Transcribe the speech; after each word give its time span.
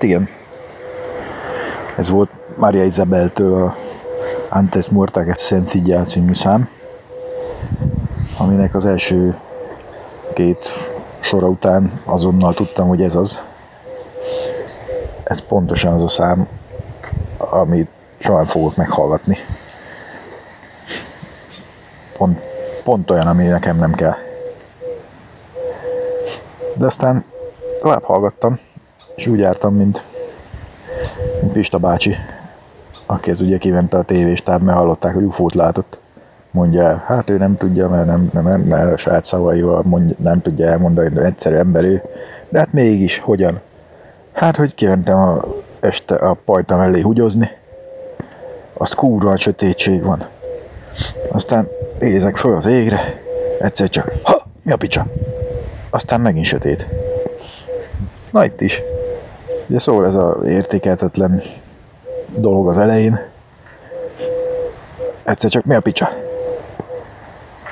hát 0.00 0.08
igen. 0.08 0.28
Ez 1.96 2.08
volt 2.08 2.30
Maria 2.56 2.84
Isabeltől 2.84 3.62
a 3.62 3.76
Antes 4.48 4.88
Mortage 4.88 5.34
Sencilla 5.38 6.04
című 6.04 6.34
szám, 6.34 6.68
aminek 8.38 8.74
az 8.74 8.86
első 8.86 9.38
két 10.34 10.70
sora 11.20 11.46
után 11.46 11.92
azonnal 12.04 12.54
tudtam, 12.54 12.88
hogy 12.88 13.02
ez 13.02 13.14
az. 13.14 13.40
Ez 15.24 15.40
pontosan 15.40 15.92
az 15.92 16.02
a 16.02 16.08
szám, 16.08 16.48
amit 17.36 17.90
soha 18.18 18.44
fogok 18.44 18.76
meghallgatni. 18.76 19.36
Pont, 22.16 22.40
pont 22.84 23.10
olyan, 23.10 23.26
ami 23.26 23.44
nekem 23.44 23.76
nem 23.76 23.92
kell. 23.92 24.14
De 26.74 26.86
aztán 26.86 27.24
tovább 27.80 28.02
hallgattam, 28.02 28.58
és 29.20 29.26
úgy 29.26 29.38
jártam, 29.38 29.74
mint, 29.74 30.02
mint 31.40 31.52
Pista 31.52 31.78
bácsi, 31.78 32.16
aki 33.06 33.30
ez 33.30 33.40
ugye 33.40 33.58
kivente 33.58 33.96
a 33.96 34.02
tévéstáb, 34.02 34.62
mert 34.62 34.78
hallották, 34.78 35.14
hogy 35.14 35.24
ufót 35.24 35.54
látott. 35.54 35.98
Mondja 36.50 37.02
hát 37.06 37.30
ő 37.30 37.36
nem 37.36 37.56
tudja, 37.56 37.88
mert, 37.88 38.06
nem, 38.06 38.30
nem, 38.32 38.44
nem 38.44 38.60
mert 38.60 38.92
a 38.92 38.96
saját 38.96 39.24
szavaival 39.24 39.82
mondja, 39.84 40.16
nem 40.18 40.42
tudja 40.42 40.66
elmondani, 40.66 41.14
hogy 41.14 41.24
egyszerű 41.24 41.54
ember 41.54 41.84
ő. 41.84 42.02
De 42.48 42.58
hát 42.58 42.72
mégis, 42.72 43.18
hogyan? 43.18 43.60
Hát, 44.32 44.56
hogy 44.56 44.74
kimentem 44.74 45.18
a, 45.18 45.44
este 45.80 46.14
a 46.14 46.34
pajta 46.44 46.76
mellé 46.76 47.00
hugyozni, 47.00 47.50
azt 48.72 48.94
kúrva 48.94 49.36
sötétség 49.36 50.02
van. 50.02 50.26
Aztán 51.28 51.68
nézek 51.98 52.36
föl 52.36 52.54
az 52.54 52.66
égre, 52.66 53.22
egyszer 53.58 53.88
csak, 53.88 54.12
ha, 54.22 54.46
mi 54.62 54.72
a 54.72 54.76
picsa? 54.76 55.06
Aztán 55.90 56.20
megint 56.20 56.46
sötét. 56.46 56.86
Na 58.30 58.44
itt 58.44 58.60
is. 58.60 58.82
Ugye 59.70 59.78
szól 59.78 60.06
ez 60.06 60.14
az 60.14 60.46
értékeltetlen 60.46 61.40
dolog 62.36 62.68
az 62.68 62.78
elején. 62.78 63.20
Egyszer 65.24 65.50
csak 65.50 65.64
mi 65.64 65.74
a 65.74 65.80
picsa? 65.80 66.08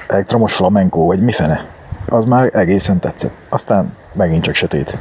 Elektromos 0.07 0.55
flamenco, 0.55 1.01
vagy 1.01 1.21
mi 1.21 1.33
fene? 1.33 1.67
Az 2.09 2.25
már 2.25 2.51
egészen 2.53 2.99
tetszett. 2.99 3.33
Aztán 3.49 3.95
megint 4.13 4.43
csak 4.43 4.55
sötét. 4.55 4.97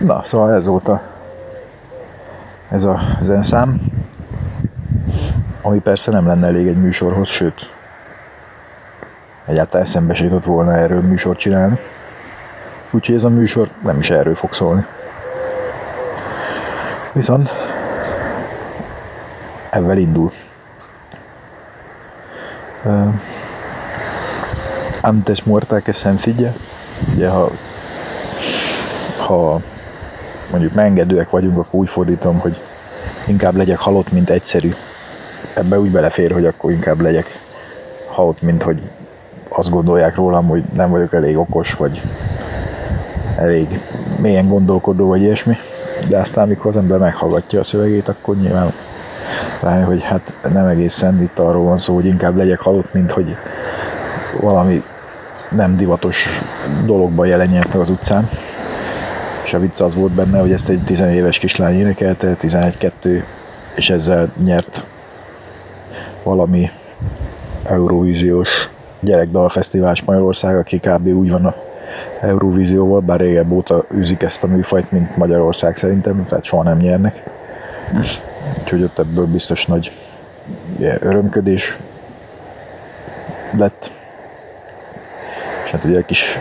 Na, 0.00 0.22
szóval 0.24 0.52
ez 0.54 0.66
volt 0.66 0.88
a, 0.88 1.00
ez 2.68 2.84
a 2.84 3.00
zenszám, 3.22 3.80
ami 5.62 5.78
persze 5.78 6.10
nem 6.10 6.26
lenne 6.26 6.46
elég 6.46 6.66
egy 6.66 6.80
műsorhoz, 6.80 7.28
sőt, 7.28 7.70
egyáltalán 9.46 9.86
eszembe 9.86 10.14
se 10.14 10.24
jutott 10.24 10.44
volna 10.44 10.74
erről 10.74 11.02
műsort 11.02 11.38
csinálni. 11.38 11.78
Úgyhogy 12.90 13.14
ez 13.14 13.24
a 13.24 13.28
műsor 13.28 13.68
nem 13.82 13.98
is 13.98 14.10
erről 14.10 14.34
fog 14.34 14.52
szólni. 14.52 14.84
Viszont 17.12 17.50
ebben 19.70 19.98
indul. 19.98 20.32
Uh, 22.84 23.14
antes 25.00 25.42
muerta 25.42 25.80
que 25.80 25.92
sencilla. 25.92 26.52
Ugye, 27.14 27.28
ha, 27.28 27.50
ha 29.26 29.60
mondjuk 30.50 30.72
megengedőek 30.74 31.30
vagyunk, 31.30 31.58
akkor 31.58 31.80
úgy 31.80 31.88
fordítom, 31.88 32.38
hogy 32.38 32.60
inkább 33.26 33.56
legyek 33.56 33.78
halott, 33.78 34.12
mint 34.12 34.30
egyszerű. 34.30 34.74
Ebbe 35.54 35.78
úgy 35.78 35.90
belefér, 35.90 36.32
hogy 36.32 36.46
akkor 36.46 36.70
inkább 36.70 37.00
legyek 37.00 37.38
halott, 38.08 38.42
mint 38.42 38.62
hogy 38.62 38.90
azt 39.48 39.70
gondolják 39.70 40.14
rólam, 40.14 40.46
hogy 40.46 40.64
nem 40.74 40.90
vagyok 40.90 41.12
elég 41.12 41.38
okos, 41.38 41.74
vagy 41.74 42.02
elég 43.36 43.80
mélyen 44.20 44.48
gondolkodó, 44.48 45.08
vagy 45.08 45.20
ilyesmi. 45.20 45.56
De 46.10 46.18
aztán, 46.18 46.44
amikor 46.44 46.70
az 46.70 46.76
ember 46.76 46.98
meghallgatja 46.98 47.60
a 47.60 47.64
szövegét, 47.64 48.08
akkor 48.08 48.36
nyilván 48.36 48.72
rájön, 49.60 49.84
hogy 49.84 50.02
hát 50.02 50.32
nem 50.52 50.66
egészen 50.66 51.22
itt 51.22 51.38
arról 51.38 51.64
van 51.64 51.78
szó, 51.78 51.94
hogy 51.94 52.06
inkább 52.06 52.36
legyek 52.36 52.58
halott, 52.58 52.92
mint 52.92 53.10
hogy 53.10 53.36
valami 54.40 54.82
nem 55.50 55.76
divatos 55.76 56.26
dologban 56.84 57.26
jelenjek 57.26 57.68
meg 57.68 57.76
az 57.76 57.90
utcán. 57.90 58.28
És 59.44 59.54
a 59.54 59.58
vicc 59.58 59.80
az 59.80 59.94
volt 59.94 60.12
benne, 60.12 60.38
hogy 60.40 60.52
ezt 60.52 60.68
egy 60.68 60.80
10 60.84 61.00
éves 61.00 61.38
kislány 61.38 61.74
énekelte, 61.74 62.36
11-2, 62.42 63.22
és 63.76 63.90
ezzel 63.90 64.32
nyert 64.44 64.82
valami 66.22 66.70
Eurovíziós 67.64 68.48
gyerekdalfesztivál 69.00 69.94
Magyarország, 70.04 70.56
aki 70.56 70.78
kb. 70.78 71.06
úgy 71.06 71.30
van 71.30 71.54
Eurovízióval, 72.20 73.00
bár 73.00 73.20
régebb 73.20 73.50
óta 73.50 73.84
űzik 73.94 74.22
ezt 74.22 74.42
a 74.42 74.46
műfajt, 74.46 74.92
mint 74.92 75.16
Magyarország 75.16 75.76
szerintem, 75.76 76.26
tehát 76.28 76.44
soha 76.44 76.62
nem 76.62 76.78
nyernek. 76.78 77.22
Úgyhogy 78.60 78.82
ott 78.82 78.98
ebből 78.98 79.26
biztos 79.26 79.66
nagy 79.66 79.92
örömködés 81.00 81.78
lett. 83.56 83.90
És 85.64 85.70
hát 85.70 85.84
ugye 85.84 85.96
egy 85.96 86.04
kis 86.04 86.38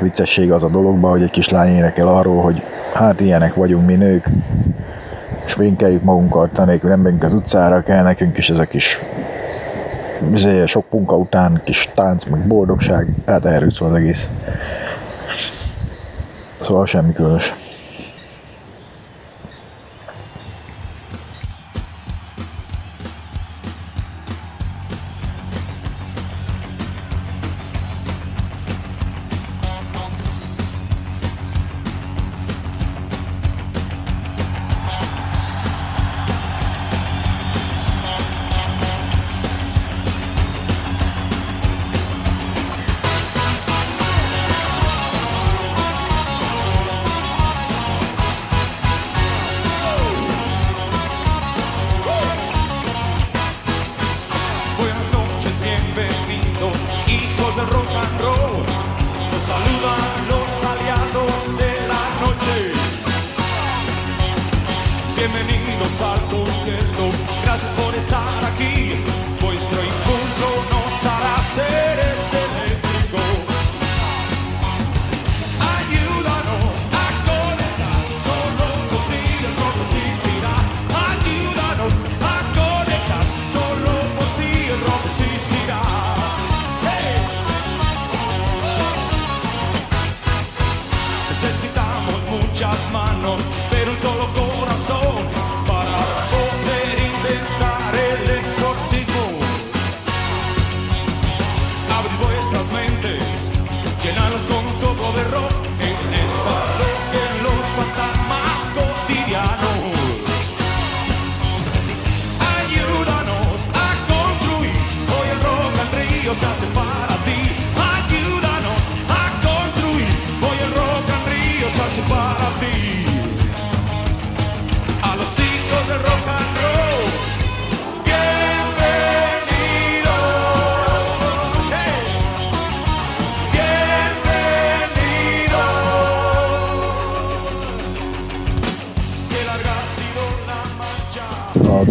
viccesség 0.00 0.52
az 0.52 0.62
a 0.62 0.68
dologban, 0.68 1.10
hogy 1.10 1.22
egy 1.22 1.30
kis 1.30 1.48
lány 1.48 1.74
énekel 1.74 2.08
arról, 2.08 2.42
hogy 2.42 2.62
hát 2.94 3.20
ilyenek 3.20 3.54
vagyunk 3.54 3.86
mi 3.86 3.94
nők, 3.94 4.28
sminkeljük 5.44 6.02
magunkat, 6.02 6.58
anélkül 6.58 6.90
nem 6.90 7.00
megyünk 7.00 7.22
az 7.22 7.32
utcára, 7.32 7.82
kell 7.82 8.02
nekünk 8.02 8.38
is 8.38 8.50
ez 8.50 8.58
a 8.58 8.64
kis 8.64 8.98
izé, 10.34 10.66
sok 10.66 10.84
munka 10.90 11.16
után 11.16 11.60
kis 11.64 11.88
tánc, 11.94 12.24
meg 12.24 12.46
boldogság, 12.46 13.08
hát 13.26 13.44
erről 13.44 13.70
szól 13.70 13.88
az 13.88 13.94
egész. 13.94 14.26
Szóval 16.58 16.86
semmi 16.86 17.12
különös. 17.12 17.52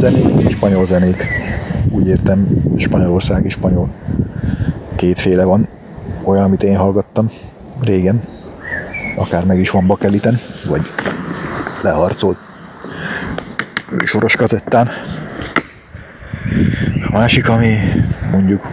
Zenék, 0.03 0.51
spanyol 0.51 0.85
zenék, 0.85 1.25
úgy 1.89 2.07
értem, 2.07 2.47
Spanyolország 2.77 3.45
és 3.45 3.53
spanyol. 3.53 3.89
Kétféle 4.95 5.43
van. 5.43 5.67
Olyan, 6.23 6.43
amit 6.43 6.63
én 6.63 6.77
hallgattam 6.77 7.31
régen, 7.81 8.21
akár 9.15 9.45
meg 9.45 9.59
is 9.59 9.69
van 9.69 9.87
bakeliten, 9.87 10.39
vagy 10.67 10.81
leharcolt 11.81 12.37
soros 14.05 14.35
kazettán. 14.35 14.89
A 17.09 17.11
másik, 17.11 17.49
ami 17.49 17.77
mondjuk 18.31 18.67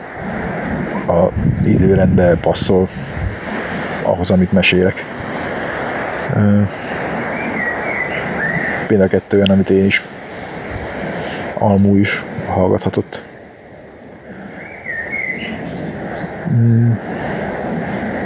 a 1.09 1.29
időrendbe 1.65 2.37
passzol 2.37 2.88
ahhoz, 4.03 4.31
amit 4.31 4.53
mesélek. 4.53 5.05
Például 8.87 9.09
kettő 9.09 9.37
olyan, 9.37 9.50
amit 9.50 9.71
én 9.71 9.85
is 9.85 10.03
Almú 11.60 11.96
is 11.96 12.08
hallgathatott. 12.48 13.20
Hmm. 16.48 16.96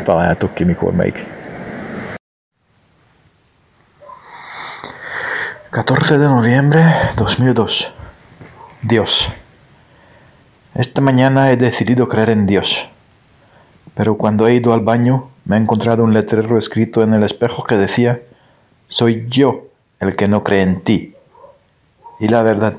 Találjátok 0.04 0.54
ki, 0.54 0.64
mikor 0.64 0.92
melyik. 0.92 1.26
14 5.70 6.18
de 6.18 6.26
noviembre 6.26 7.12
2002. 7.16 7.92
Dios. 8.80 9.28
Esta 10.74 11.00
mañana 11.00 11.50
he 11.50 11.56
decidido 11.56 12.06
creer 12.06 12.28
en 12.28 12.46
Dios. 12.46 12.88
Pero 13.94 14.16
cuando 14.16 14.46
he 14.46 14.54
ido 14.54 14.72
al 14.72 14.80
baño, 14.80 15.30
me 15.44 15.56
he 15.56 15.58
encontrado 15.58 16.04
un 16.04 16.14
letrero 16.14 16.56
escrito 16.58 17.02
en 17.02 17.12
el 17.12 17.24
espejo 17.24 17.64
que 17.64 17.76
decía, 17.76 18.20
soy 18.86 19.26
yo 19.28 19.64
el 19.98 20.14
que 20.14 20.28
no 20.28 20.44
cree 20.44 20.62
en 20.62 20.80
ti. 20.82 21.14
Y 22.20 22.28
la 22.28 22.42
verdad, 22.42 22.74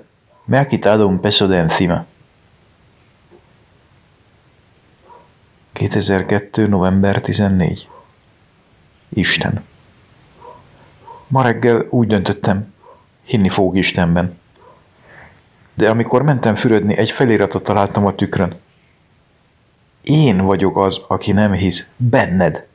me 0.45 0.57
ha 0.57 0.67
quitado 0.67 1.07
un 1.07 1.19
peso 1.19 1.47
de 1.47 1.59
encima. 1.59 2.05
2002. 5.73 6.67
november 6.69 7.21
14. 7.21 7.87
Isten. 9.09 9.63
Ma 11.27 11.43
reggel 11.43 11.87
úgy 11.89 12.07
döntöttem, 12.07 12.73
hinni 13.23 13.49
fogok 13.49 13.75
Istenben. 13.75 14.39
De 15.73 15.89
amikor 15.89 16.21
mentem 16.21 16.55
fürödni, 16.55 16.97
egy 16.97 17.11
feliratot 17.11 17.63
találtam 17.63 18.05
a 18.05 18.15
tükrön. 18.15 18.55
Én 20.01 20.37
vagyok 20.37 20.77
az, 20.77 21.01
aki 21.07 21.31
nem 21.31 21.51
hisz 21.51 21.85
benned. 21.97 22.65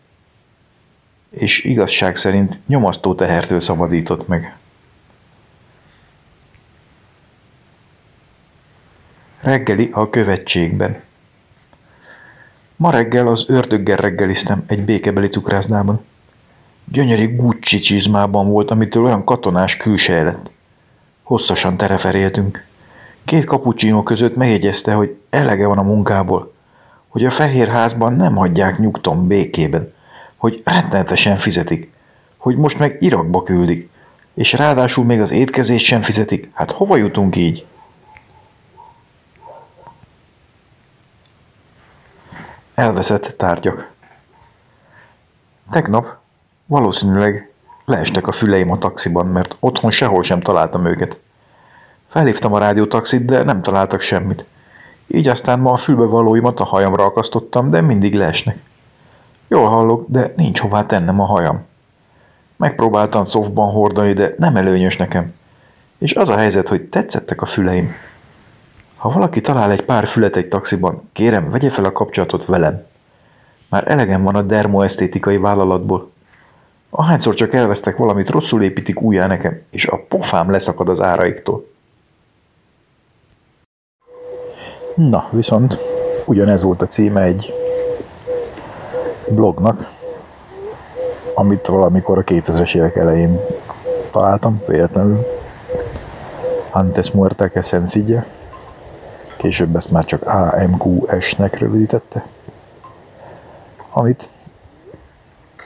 És 1.31 1.65
igazság 1.65 2.17
szerint 2.17 2.59
nyomasztó 2.67 3.15
tehertől 3.15 3.61
szabadított 3.61 4.29
meg. 4.29 4.60
Reggeli 9.43 9.91
a 9.93 10.11
követségben. 10.11 11.01
Ma 12.77 12.91
reggel 12.91 13.27
az 13.27 13.45
ördöggel 13.49 13.97
reggeliztem 13.97 14.65
egy 14.67 14.85
békebeli 14.85 15.29
cukrászdában. 15.29 16.05
Gyönyörű 16.85 17.37
Gucci 17.37 17.79
csizmában 17.79 18.49
volt, 18.49 18.71
amitől 18.71 19.05
olyan 19.05 19.25
katonás 19.25 19.77
külseje 19.77 20.23
lett. 20.23 20.51
Hosszasan 21.23 21.77
tereferéltünk. 21.77 22.65
Két 23.25 23.45
kapucsinó 23.45 24.03
között 24.03 24.37
megjegyezte, 24.37 24.93
hogy 24.93 25.17
elege 25.31 25.67
van 25.67 25.79
a 25.79 25.83
munkából, 25.83 26.53
hogy 27.09 27.25
a 27.25 27.31
fehér 27.31 27.69
házban 27.69 28.13
nem 28.13 28.37
hagyják 28.37 28.79
nyugton 28.79 29.27
békében, 29.27 29.93
hogy 30.37 30.63
rettenetesen 30.65 31.37
fizetik, 31.37 31.93
hogy 32.37 32.57
most 32.57 32.79
meg 32.79 32.97
Irakba 33.01 33.43
küldik, 33.43 33.91
és 34.35 34.53
ráadásul 34.53 35.05
még 35.05 35.21
az 35.21 35.31
étkezést 35.31 35.87
sem 35.87 36.03
fizetik. 36.03 36.51
Hát 36.53 36.71
hova 36.71 36.97
jutunk 36.97 37.37
így? 37.37 37.65
Elveszett 42.81 43.35
tárgyak. 43.37 43.91
Tegnap 45.71 46.07
valószínűleg 46.67 47.53
leestek 47.85 48.27
a 48.27 48.33
füleim 48.33 48.71
a 48.71 48.79
taxiban, 48.79 49.27
mert 49.27 49.57
otthon 49.59 49.91
sehol 49.91 50.23
sem 50.23 50.41
találtam 50.41 50.87
őket. 50.87 51.17
Felhívtam 52.09 52.53
a 52.53 52.59
rádiótaxit, 52.59 53.25
de 53.25 53.43
nem 53.43 53.63
találtak 53.63 54.01
semmit. 54.01 54.45
Így 55.07 55.29
aztán 55.29 55.59
ma 55.59 55.73
a 55.73 55.77
fülbevalóimat 55.77 56.61
a 56.61 56.65
hajamra 56.65 57.05
akasztottam, 57.05 57.71
de 57.71 57.81
mindig 57.81 58.15
leesnek. 58.15 58.59
Jól 59.49 59.69
hallok, 59.69 60.05
de 60.09 60.33
nincs 60.37 60.61
hová 60.61 60.87
tennem 60.87 61.21
a 61.21 61.25
hajam. 61.25 61.67
Megpróbáltam 62.57 63.25
szofban 63.25 63.71
hordani, 63.71 64.13
de 64.13 64.35
nem 64.39 64.57
előnyös 64.57 64.97
nekem. 64.97 65.35
És 65.99 66.15
az 66.15 66.29
a 66.29 66.37
helyzet, 66.37 66.69
hogy 66.69 66.83
tetszettek 66.83 67.43
a 67.43 67.47
füleim. 67.47 67.95
Ha 69.01 69.11
valaki 69.11 69.41
talál 69.41 69.71
egy 69.71 69.85
pár 69.85 70.07
fület 70.07 70.37
egy 70.37 70.49
taxiban, 70.49 71.09
kérem, 71.13 71.51
vegye 71.51 71.71
fel 71.71 71.85
a 71.85 71.93
kapcsolatot 71.93 72.45
velem. 72.45 72.87
Már 73.69 73.91
elegem 73.91 74.23
van 74.23 74.35
a 74.35 74.43
dermoesztétikai 74.43 75.37
vállalatból. 75.37 76.11
Ahányszor 76.91 77.35
csak 77.35 77.55
elvesztek 77.55 77.97
valamit, 77.97 78.31
rosszul 78.31 78.63
építik 78.63 79.01
újjá 79.01 79.27
nekem, 79.27 79.61
és 79.71 79.87
a 79.87 80.05
pofám 80.09 80.51
leszakad 80.51 80.89
az 80.89 81.01
áraiktól. 81.01 81.67
Na, 84.95 85.29
viszont 85.31 85.79
ugyanez 86.25 86.63
volt 86.63 86.83
a 86.83 86.87
címe 86.87 87.23
egy 87.23 87.53
blognak, 89.29 89.89
amit 91.35 91.67
valamikor 91.67 92.19
a 92.19 92.25
2000-es 92.25 92.77
évek 92.77 92.97
elején 92.97 93.41
találtam, 94.11 94.63
véletlenül. 94.67 95.27
Antes 96.71 97.11
muerta 97.11 97.49
que 97.49 97.63
sencilla. 97.63 98.25
Később 99.41 99.77
ezt 99.77 99.91
már 99.91 100.05
csak 100.05 100.27
AMQS-nek 100.27 101.59
rövidítette. 101.59 102.27
Amit 103.91 104.29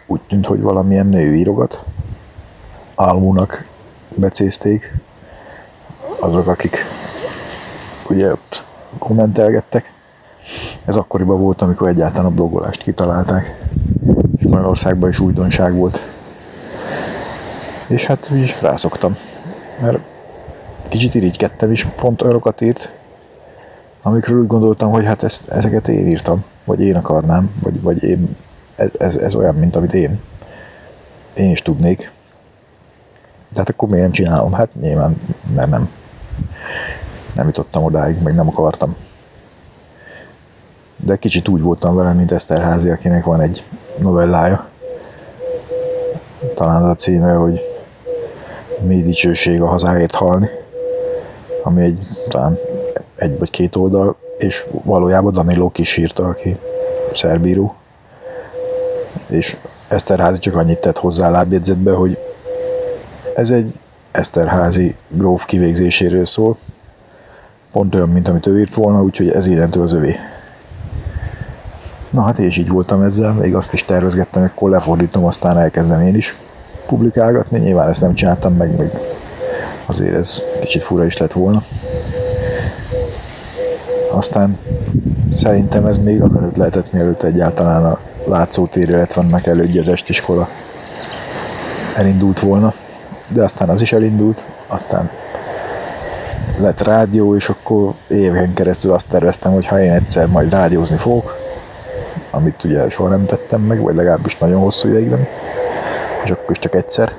úgy 0.07 0.21
tűnt, 0.29 0.47
hogy 0.47 0.61
valamilyen 0.61 1.07
nő 1.07 1.35
írogat. 1.35 1.85
Álmúnak 2.95 3.65
becézték 4.09 4.95
azok, 6.21 6.47
akik 6.47 6.77
ugye 8.09 8.31
ott 8.31 8.65
kommentelgettek. 8.99 9.93
Ez 10.87 10.97
akkoriban 10.97 11.41
volt, 11.41 11.63
amikor 11.63 11.89
egyáltalán 11.89 12.27
a 12.27 12.35
blogolást 12.35 12.83
kitalálták. 12.83 13.65
És 14.37 14.45
Magyarországban 14.51 15.11
is 15.11 15.19
újdonság 15.19 15.75
volt. 15.75 16.01
És 17.87 18.05
hát 18.05 18.31
így 18.35 18.57
rászoktam. 18.61 19.17
Mert 19.81 19.99
kicsit 20.89 21.15
irigykedtem 21.15 21.71
is, 21.71 21.85
pont 21.85 22.23
olyanokat 22.23 22.61
írt, 22.61 22.93
amikről 24.07 24.41
úgy 24.41 24.47
gondoltam, 24.47 24.91
hogy 24.91 25.05
hát 25.05 25.23
ezt, 25.23 25.49
ezeket 25.49 25.89
én 25.89 26.07
írtam, 26.07 26.45
vagy 26.65 26.81
én 26.81 26.97
akarnám, 26.97 27.51
vagy, 27.63 27.83
vagy 27.83 28.03
én 28.03 28.37
ez, 28.77 28.91
ez, 28.99 29.17
ez 29.17 29.35
olyan, 29.35 29.55
mint 29.55 29.77
amit 29.77 29.95
én. 29.95 30.21
Én 31.35 31.51
is 31.51 31.63
tudnék. 31.63 32.13
De 33.49 33.59
hát 33.59 33.69
akkor 33.69 33.89
miért 33.89 34.03
nem 34.03 34.13
csinálom? 34.13 34.53
Hát 34.53 34.75
nyilván, 34.81 35.21
mert 35.55 35.71
nem. 35.71 35.91
Nem 37.35 37.47
jutottam 37.47 37.85
odáig, 37.85 38.23
meg 38.23 38.35
nem 38.35 38.49
akartam. 38.49 38.97
De 40.97 41.17
kicsit 41.17 41.49
úgy 41.49 41.61
voltam 41.61 41.95
vele, 41.95 42.13
mint 42.13 42.33
Eszterházi, 42.33 42.91
akinek 42.91 43.25
van 43.25 43.41
egy 43.41 43.65
novellája. 43.99 44.67
Talán 46.55 46.83
az 46.83 46.91
a 46.91 46.95
címe, 46.95 47.33
hogy 47.33 47.61
Mi 48.81 49.03
dicsőség 49.03 49.63
a 49.63 49.67
hazáért 49.67 50.15
halni. 50.15 50.49
Ami 51.63 51.83
egy, 51.83 52.09
talán 52.29 52.59
egy 53.17 53.39
vagy 53.39 53.51
két 53.51 53.77
oldal, 53.77 54.17
és 54.39 54.65
valójában 54.71 55.33
Danilo 55.33 55.71
is 55.77 55.97
írta, 55.97 56.25
aki 56.25 56.57
szerbíró. 57.13 57.75
És 59.27 59.57
Eszterházi 59.89 60.39
csak 60.39 60.57
annyit 60.57 60.81
tett 60.81 60.99
hozzá 60.99 61.31
lábjegyzetbe, 61.31 61.93
hogy 61.93 62.19
ez 63.35 63.51
egy 63.51 63.79
Eszterházi 64.11 64.97
gróf 65.09 65.45
kivégzéséről 65.45 66.27
szól, 66.27 66.57
pont 67.73 67.95
olyan, 67.95 68.09
mint 68.09 68.29
amit 68.29 68.47
ő 68.47 68.61
írt 68.61 68.75
volna, 68.75 69.03
úgyhogy 69.03 69.31
ez 69.31 69.47
innentől 69.47 69.83
az 69.83 69.93
övé. 69.93 70.17
Na 72.11 72.23
hát 72.23 72.39
és 72.39 72.57
így 72.57 72.69
voltam 72.69 73.03
ezzel, 73.03 73.33
még 73.33 73.55
azt 73.55 73.73
is 73.73 73.85
tervezgettem, 73.85 74.43
hogy 74.43 74.51
akkor 74.55 74.71
lefordítom, 74.71 75.25
aztán 75.25 75.59
elkezdem 75.59 76.01
én 76.01 76.15
is 76.15 76.37
publikálgatni, 76.87 77.59
nyilván 77.59 77.89
ezt 77.89 78.01
nem 78.01 78.15
csináltam 78.15 78.55
meg, 78.55 78.77
meg 78.77 78.91
azért 79.87 80.15
ez 80.15 80.41
kicsit 80.61 80.83
fura 80.83 81.05
is 81.05 81.17
lett 81.17 81.33
volna. 81.33 81.63
Aztán 84.15 84.59
szerintem 85.35 85.87
ez 85.87 85.99
még 85.99 86.23
azelőtt 86.23 86.57
lehetett, 86.57 86.93
mielőtt 86.93 87.23
egyáltalán 87.23 87.85
a 87.85 87.99
látszótér, 88.29 88.89
illetve 88.89 89.21
annak 89.21 89.47
elődje 89.47 89.81
az 89.81 89.89
estiskola 89.89 90.49
elindult 91.97 92.41
volna, 92.41 92.73
de 93.29 93.43
aztán 93.43 93.69
az 93.69 93.81
is 93.81 93.93
elindult, 93.93 94.43
aztán 94.67 95.11
lett 96.59 96.83
rádió, 96.83 97.37
és 97.37 97.49
akkor 97.49 97.93
éveken 98.07 98.55
keresztül 98.55 98.93
azt 98.93 99.07
terveztem, 99.09 99.53
hogy 99.53 99.67
ha 99.67 99.81
én 99.81 99.93
egyszer 99.93 100.27
majd 100.27 100.51
rádiózni 100.51 100.97
fogok, 100.97 101.37
amit 102.31 102.65
ugye 102.65 102.91
soha 102.91 103.09
nem 103.09 103.27
tettem 103.27 103.61
meg, 103.61 103.81
vagy 103.81 103.95
legalábbis 103.95 104.39
nagyon 104.39 104.61
hosszú 104.61 104.89
ideig 104.89 105.09
nem, 105.09 105.27
és 106.25 106.31
akkor 106.31 106.51
is 106.51 106.59
csak 106.59 106.75
egyszer, 106.75 107.13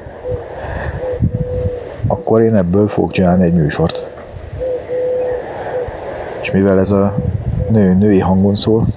akkor 2.07 2.41
én 2.41 2.55
ebből 2.55 2.87
fogok 2.87 3.11
csinálni 3.11 3.43
egy 3.43 3.53
műsort. 3.53 4.14
És 6.45 6.51
mivel 6.51 6.79
ez 6.79 6.91
a 6.91 7.15
nő, 7.69 7.93
női 7.93 8.19
hangon 8.19 8.55
szól, 8.55 8.87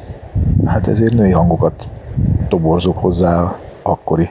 hát 0.65 0.87
ezért 0.87 1.13
női 1.13 1.31
hangokat 1.31 1.89
toborzok 2.49 2.99
hozzá 2.99 3.43
a 3.43 3.59
akkori 3.83 4.31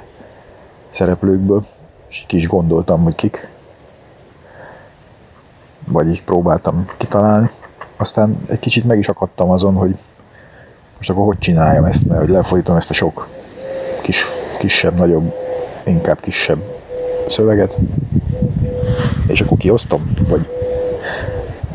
szereplőkből, 0.89 1.65
és 2.09 2.24
ki 2.27 2.38
is 2.38 2.47
gondoltam, 2.47 3.03
hogy 3.03 3.15
kik. 3.15 3.50
Vagy 5.88 6.07
így 6.07 6.24
próbáltam 6.24 6.86
kitalálni. 6.97 7.50
Aztán 7.95 8.38
egy 8.47 8.59
kicsit 8.59 8.86
meg 8.86 8.97
is 8.97 9.07
akadtam 9.07 9.50
azon, 9.50 9.74
hogy 9.74 9.97
most 10.97 11.09
akkor 11.09 11.25
hogy 11.25 11.39
csináljam 11.39 11.86
ezt, 11.86 12.05
mert 12.05 12.19
hogy 12.19 12.29
lefolyítom 12.29 12.75
ezt 12.75 12.89
a 12.89 12.93
sok 12.93 13.27
kis, 14.01 14.25
kisebb, 14.59 14.95
nagyobb, 14.95 15.33
inkább 15.86 16.19
kisebb 16.19 16.59
szöveget, 17.27 17.77
és 19.27 19.41
akkor 19.41 19.57
kiosztom, 19.57 20.13
vagy, 20.29 20.56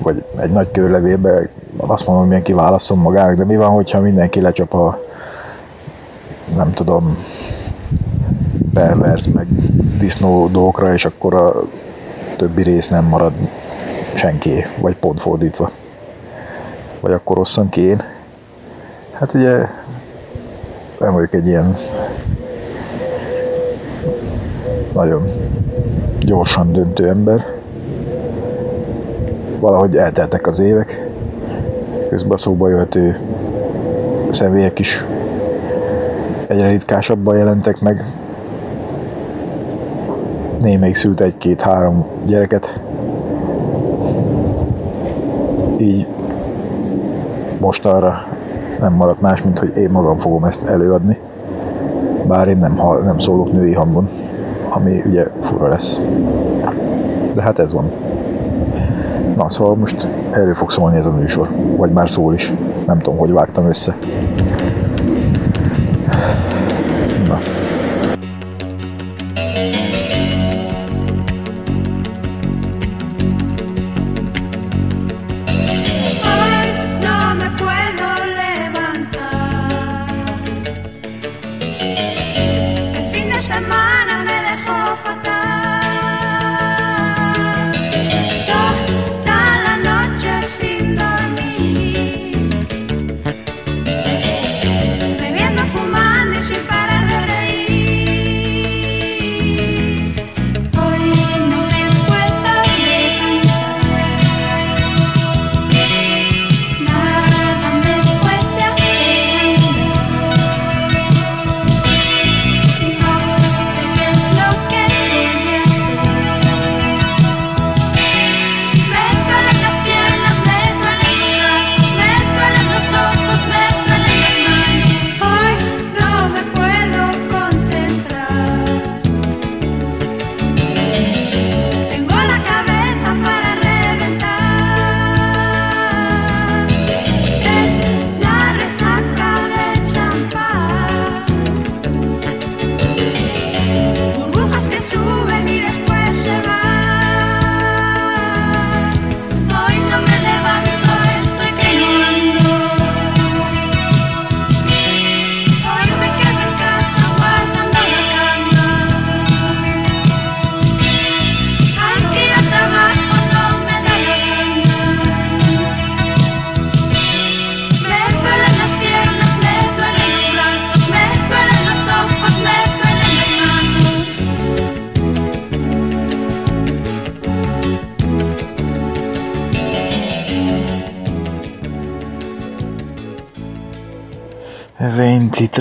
vagy 0.02 0.24
egy 0.40 0.50
nagy 0.50 0.70
körlevélbe 0.70 1.48
azt 1.76 2.06
mondom, 2.06 2.16
hogy 2.16 2.26
mindenki 2.26 2.52
válaszol 2.52 2.96
magának, 2.96 3.36
de 3.36 3.44
mi 3.44 3.56
van, 3.56 3.70
hogyha 3.70 4.00
mindenki 4.00 4.40
lecsap 4.40 4.74
a 4.74 4.98
nem 6.56 6.72
tudom, 6.72 7.16
pervers, 8.74 9.28
meg 9.28 9.46
disznó 9.98 10.48
dolgokra, 10.48 10.92
és 10.92 11.04
akkor 11.04 11.34
a 11.34 11.52
többi 12.36 12.62
rész 12.62 12.88
nem 12.88 13.04
marad 13.04 13.32
senki, 14.14 14.64
vagy 14.80 14.96
pont 14.96 15.20
fordítva. 15.20 15.70
Vagy 17.00 17.12
akkor 17.12 17.36
rosszan 17.36 17.68
ki 17.68 17.80
én. 17.80 18.02
Hát 19.12 19.34
ugye 19.34 19.66
nem 20.98 21.12
vagyok 21.12 21.34
egy 21.34 21.46
ilyen 21.46 21.76
nagyon 24.92 25.28
gyorsan 26.18 26.72
döntő 26.72 27.08
ember. 27.08 27.61
Valahogy 29.62 29.96
elteltek 29.96 30.46
az 30.46 30.60
évek, 30.60 31.08
közben 32.08 32.32
a 32.32 32.36
szóba 32.36 32.68
jöhető 32.68 33.20
személyek 34.30 34.78
is 34.78 35.04
egyre 36.46 36.68
ritkásabban 36.68 37.36
jelentek 37.36 37.80
meg. 37.80 38.04
Némelyik 40.60 40.94
szült 40.94 41.20
egy-két-három 41.20 42.06
gyereket. 42.26 42.80
Így 45.78 46.06
most 47.58 47.86
arra 47.86 48.26
nem 48.78 48.92
maradt 48.92 49.20
más, 49.20 49.42
mint 49.42 49.58
hogy 49.58 49.76
én 49.76 49.90
magam 49.90 50.18
fogom 50.18 50.44
ezt 50.44 50.62
előadni. 50.62 51.18
Bár 52.26 52.48
én 52.48 52.58
nem, 52.58 52.80
nem 53.04 53.18
szólok 53.18 53.52
női 53.52 53.72
hangon, 53.72 54.08
ami 54.68 55.02
ugye 55.06 55.26
fura 55.40 55.68
lesz. 55.68 56.00
De 57.34 57.42
hát 57.42 57.58
ez 57.58 57.72
van. 57.72 57.90
Na, 59.42 59.48
szóval 59.48 59.74
most 59.74 60.08
erről 60.30 60.54
fog 60.54 60.70
szólni 60.70 60.96
ez 60.96 61.06
a 61.06 61.12
műsor. 61.12 61.48
Vagy 61.76 61.90
már 61.90 62.10
szól 62.10 62.34
is. 62.34 62.52
Nem 62.86 62.98
tudom, 62.98 63.18
hogy 63.18 63.32
vágtam 63.32 63.64
össze. 63.64 63.96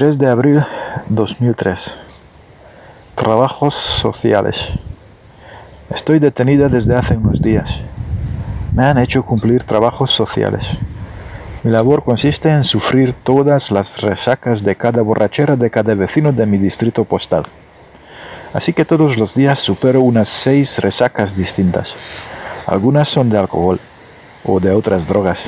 23 0.01 0.17
de 0.17 0.31
abril 0.31 0.65
2003. 1.09 1.93
Trabajos 3.13 3.75
sociales. 3.75 4.69
Estoy 5.93 6.17
detenida 6.17 6.69
desde 6.69 6.95
hace 6.95 7.15
unos 7.15 7.39
días. 7.39 7.69
Me 8.73 8.83
han 8.83 8.97
hecho 8.97 9.23
cumplir 9.23 9.63
trabajos 9.63 10.09
sociales. 10.09 10.65
Mi 11.61 11.69
labor 11.69 12.03
consiste 12.03 12.49
en 12.49 12.63
sufrir 12.63 13.13
todas 13.13 13.69
las 13.69 14.01
resacas 14.01 14.63
de 14.63 14.75
cada 14.75 15.03
borrachera 15.03 15.55
de 15.55 15.69
cada 15.69 15.93
vecino 15.93 16.33
de 16.33 16.47
mi 16.47 16.57
distrito 16.57 17.05
postal. 17.05 17.45
Así 18.55 18.73
que 18.73 18.85
todos 18.85 19.19
los 19.19 19.35
días 19.35 19.59
supero 19.59 20.01
unas 20.01 20.29
seis 20.29 20.79
resacas 20.79 21.37
distintas. 21.37 21.93
Algunas 22.65 23.07
son 23.07 23.29
de 23.29 23.37
alcohol 23.37 23.79
o 24.45 24.59
de 24.59 24.71
otras 24.71 25.07
drogas, 25.07 25.41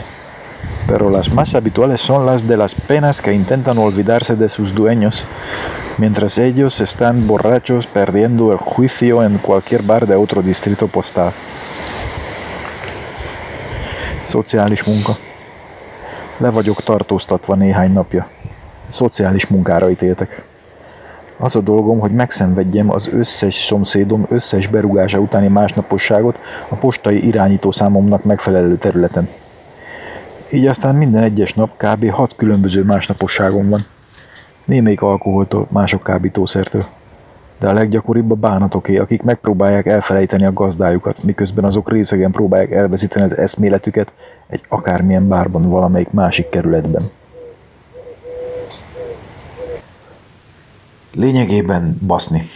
pero 0.88 1.10
las 1.10 1.32
más 1.34 1.56
habituales 1.56 2.02
son 2.02 2.26
las 2.26 2.48
de 2.48 2.58
las 2.58 2.76
penas 2.76 3.22
que 3.22 3.34
intentan 3.34 3.78
olvidarse 3.78 4.36
de 4.36 4.50
sus 4.50 4.74
dueños 4.74 5.26
mientras 5.98 6.38
ellos 6.38 6.80
están 6.82 7.28
borrachos 7.28 7.88
perdiendo 7.88 8.52
el 8.52 8.58
juicio 8.58 9.24
en 9.24 9.38
cualquier 9.38 9.84
bar 9.84 10.06
de 10.06 10.16
otro 10.16 10.42
distrito 10.42 10.88
postal. 10.88 11.32
Szociális 14.26 14.84
munka. 14.84 15.18
Le 16.38 16.50
vagyok 16.50 16.84
tartóztatva 16.84 17.56
néhány 17.56 17.92
napja. 17.92 18.28
Szociális 18.90 19.48
munkára 19.48 19.90
ítéltek. 19.90 20.46
Az 21.38 21.56
a 21.56 21.62
dolgom, 21.62 22.00
hogy 22.00 22.12
megszenvedjem 22.12 22.92
az 22.92 23.08
összes 23.08 23.56
szomszédom 23.56 24.26
összes 24.30 24.68
berugása 24.68 25.20
utáni 25.20 25.48
másnaposságot 25.48 26.40
a 26.70 26.76
postai 26.76 27.28
irányítószámomnak 27.28 28.24
megfelelő 28.24 28.76
területen. 28.76 29.30
Így 30.54 30.68
aztán 30.68 30.96
minden 30.96 31.24
egyes 31.24 31.54
nap 31.54 31.78
kb. 31.78 32.10
hat 32.10 32.36
különböző 32.36 32.84
másnaposságom 32.84 33.70
van. 33.70 33.86
Némelyik 34.66 35.02
alkoholtól, 35.02 35.68
mások 35.70 36.04
kábítószertől. 36.04 36.84
De 37.60 37.70
a 37.70 37.74
leggyakoribb 37.74 38.32
a 38.32 38.36
bánatoké, 38.36 38.98
akik 38.98 39.22
megpróbálják 39.22 39.86
elfelejteni 39.86 40.46
a 40.46 40.54
gazdájukat, 40.54 41.24
miközben 41.24 41.64
azok 41.64 41.92
részegen 41.92 42.32
próbálják 42.32 42.72
elveszíteni 42.72 43.26
az 43.26 43.38
eszméletüket 43.38 44.14
egy 44.48 44.62
akármilyen 44.68 45.28
bárban 45.28 45.62
valamelyik 45.62 46.12
másik 46.12 46.50
kerületben. 46.50 47.04
Lényegében 51.12 51.98
baszni. 52.06 52.50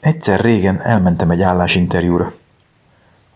Egyszer 0.00 0.40
régen 0.40 0.82
elmentem 0.82 1.30
egy 1.30 1.42
állásinterjúra. 1.42 2.32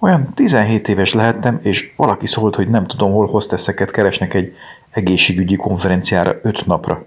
Olyan 0.03 0.35
17 0.35 0.89
éves 0.89 1.13
lehettem, 1.13 1.59
és 1.63 1.93
valaki 1.97 2.27
szólt, 2.27 2.55
hogy 2.55 2.69
nem 2.69 2.87
tudom, 2.87 3.13
hol 3.13 3.27
hozteszeket 3.27 3.91
keresnek 3.91 4.35
egy 4.35 4.55
egészségügyi 4.91 5.57
konferenciára 5.57 6.39
öt 6.43 6.67
napra. 6.67 7.07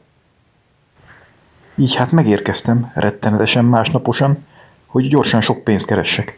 Így 1.75 1.95
hát 1.95 2.11
megérkeztem, 2.11 2.91
rettenetesen 2.95 3.65
másnaposan, 3.65 4.45
hogy 4.85 5.07
gyorsan 5.07 5.41
sok 5.41 5.63
pénzt 5.63 5.85
keressek. 5.85 6.37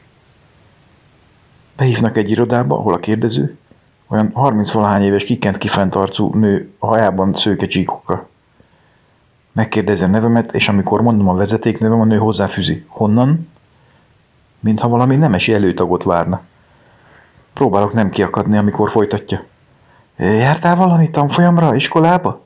Behívnak 1.78 2.18
egy 2.18 2.30
irodába, 2.30 2.78
ahol 2.78 2.94
a 2.94 2.98
kérdező, 2.98 3.58
olyan 4.08 4.32
30 4.34 4.72
valahány 4.72 5.04
éves 5.04 5.24
kikent 5.24 5.58
kifent 5.58 5.96
arcú 5.96 6.34
nő 6.34 6.74
hajában 6.80 7.34
szőke 7.34 7.68
csíkokkal. 7.68 8.30
Megkérdezi 9.52 10.04
a 10.04 10.08
nevemet, 10.08 10.54
és 10.54 10.68
amikor 10.68 11.02
mondom 11.02 11.30
a 11.30 11.36
vezetéknevem, 11.36 12.02
a 12.02 12.06
nő 12.06 12.18
hozzáfűzi. 12.18 12.86
Honnan? 12.88 13.48
Mintha 14.65 14.88
valami 14.88 15.15
nemesi 15.15 15.54
előtagot 15.54 16.04
várna. 16.04 16.41
Próbálok 17.54 17.93
nem 17.93 18.10
kiakadni, 18.10 18.58
amikor 18.58 18.89
folytatja. 18.89 19.43
Jártál 20.17 20.75
valami 20.75 21.10
tanfolyamra, 21.10 21.75
iskolába? 21.75 22.45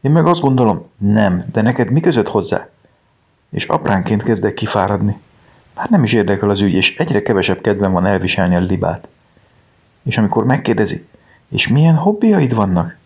Én 0.00 0.10
meg 0.10 0.26
azt 0.26 0.40
gondolom, 0.40 0.86
nem, 0.98 1.44
de 1.52 1.62
neked 1.62 1.90
mi 1.90 2.00
között 2.00 2.28
hozzá? 2.28 2.68
És 3.50 3.64
apránként 3.64 4.22
kezdek 4.22 4.54
kifáradni. 4.54 5.18
Már 5.74 5.90
nem 5.90 6.04
is 6.04 6.12
érdekel 6.12 6.50
az 6.50 6.60
ügy, 6.60 6.74
és 6.74 6.96
egyre 6.96 7.22
kevesebb 7.22 7.60
kedvem 7.60 7.92
van 7.92 8.06
elviselni 8.06 8.54
a 8.54 8.60
libát. 8.60 9.08
És 10.02 10.18
amikor 10.18 10.44
megkérdezi, 10.44 11.06
és 11.48 11.68
milyen 11.68 11.94
hobbiaid 11.94 12.54
vannak? 12.54 12.96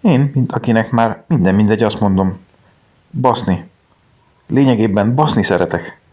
Én, 0.00 0.30
mint 0.34 0.52
akinek 0.52 0.90
már 0.90 1.22
minden 1.26 1.54
mindegy, 1.54 1.82
azt 1.82 2.00
mondom, 2.00 2.38
baszni. 3.10 3.70
Lényegében 4.46 5.14
baszni 5.14 5.42
szeretek. 5.42 6.04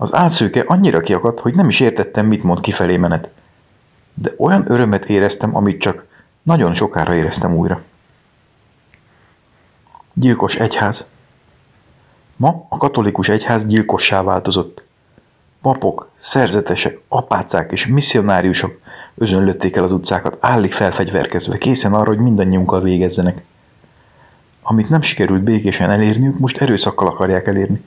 Az 0.00 0.14
álszőke 0.14 0.64
annyira 0.66 1.00
kiakadt, 1.00 1.40
hogy 1.40 1.54
nem 1.54 1.68
is 1.68 1.80
értettem, 1.80 2.26
mit 2.26 2.42
mond 2.42 2.60
kifelé 2.60 2.96
menet. 2.96 3.28
De 4.14 4.34
olyan 4.36 4.64
örömet 4.70 5.04
éreztem, 5.04 5.56
amit 5.56 5.80
csak 5.80 6.04
nagyon 6.42 6.74
sokára 6.74 7.14
éreztem 7.14 7.56
újra. 7.56 7.82
Gyilkos 10.12 10.54
egyház. 10.54 11.04
Ma 12.36 12.66
a 12.68 12.76
katolikus 12.76 13.28
egyház 13.28 13.66
gyilkossá 13.66 14.22
változott. 14.22 14.82
Papok, 15.62 16.10
szerzetesek, 16.16 17.00
apácák 17.08 17.72
és 17.72 17.86
misszionáriusok 17.86 18.80
özönlötték 19.14 19.76
el 19.76 19.84
az 19.84 19.92
utcákat, 19.92 20.36
állig 20.40 20.72
felfegyverkezve, 20.72 21.58
készen 21.58 21.94
arra, 21.94 22.08
hogy 22.08 22.18
mindannyiunkkal 22.18 22.82
végezzenek. 22.82 23.44
Amit 24.62 24.88
nem 24.88 25.02
sikerült 25.02 25.42
békésen 25.42 25.90
elérniük, 25.90 26.38
most 26.38 26.60
erőszakkal 26.60 27.08
akarják 27.08 27.46
elérni. 27.46 27.84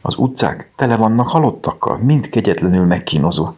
Az 0.00 0.16
utcák 0.16 0.72
tele 0.76 0.96
vannak 0.96 1.28
halottakkal, 1.28 1.98
mind 1.98 2.28
kegyetlenül 2.28 2.84
megkínozva. 2.84 3.56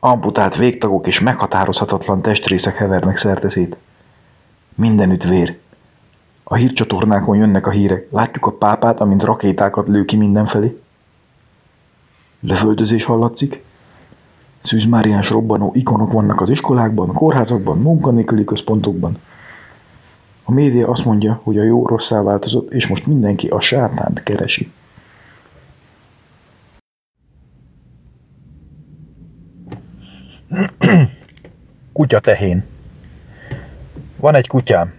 Amputált 0.00 0.56
végtagok 0.56 1.06
és 1.06 1.20
meghatározhatatlan 1.20 2.22
testrészek 2.22 2.74
hevernek 2.74 3.16
szerteszét. 3.16 3.76
Mindenütt 4.74 5.24
vér. 5.24 5.58
A 6.44 6.54
hírcsatornákon 6.54 7.36
jönnek 7.36 7.66
a 7.66 7.70
hírek. 7.70 8.08
Látjuk 8.10 8.46
a 8.46 8.52
pápát, 8.52 9.00
amint 9.00 9.22
rakétákat 9.22 9.88
lő 9.88 10.04
ki 10.04 10.16
mindenfelé. 10.16 10.80
Lövöldözés 12.40 13.04
hallatszik. 13.04 13.62
Szűzmáriás 14.60 15.30
robbanó 15.30 15.70
ikonok 15.74 16.12
vannak 16.12 16.40
az 16.40 16.50
iskolákban, 16.50 17.12
kórházakban, 17.12 17.78
munkanélküli 17.78 18.44
központokban. 18.44 19.18
A 20.44 20.52
média 20.52 20.88
azt 20.88 21.04
mondja, 21.04 21.40
hogy 21.42 21.58
a 21.58 21.62
jó 21.62 21.86
rosszá 21.86 22.22
változott, 22.22 22.72
és 22.72 22.86
most 22.86 23.06
mindenki 23.06 23.48
a 23.48 23.60
sátánt 23.60 24.22
keresi. 24.22 24.72
Kutya 31.92 32.18
tehén. 32.18 32.64
Van 34.16 34.34
egy 34.34 34.46
kutyám, 34.46 34.92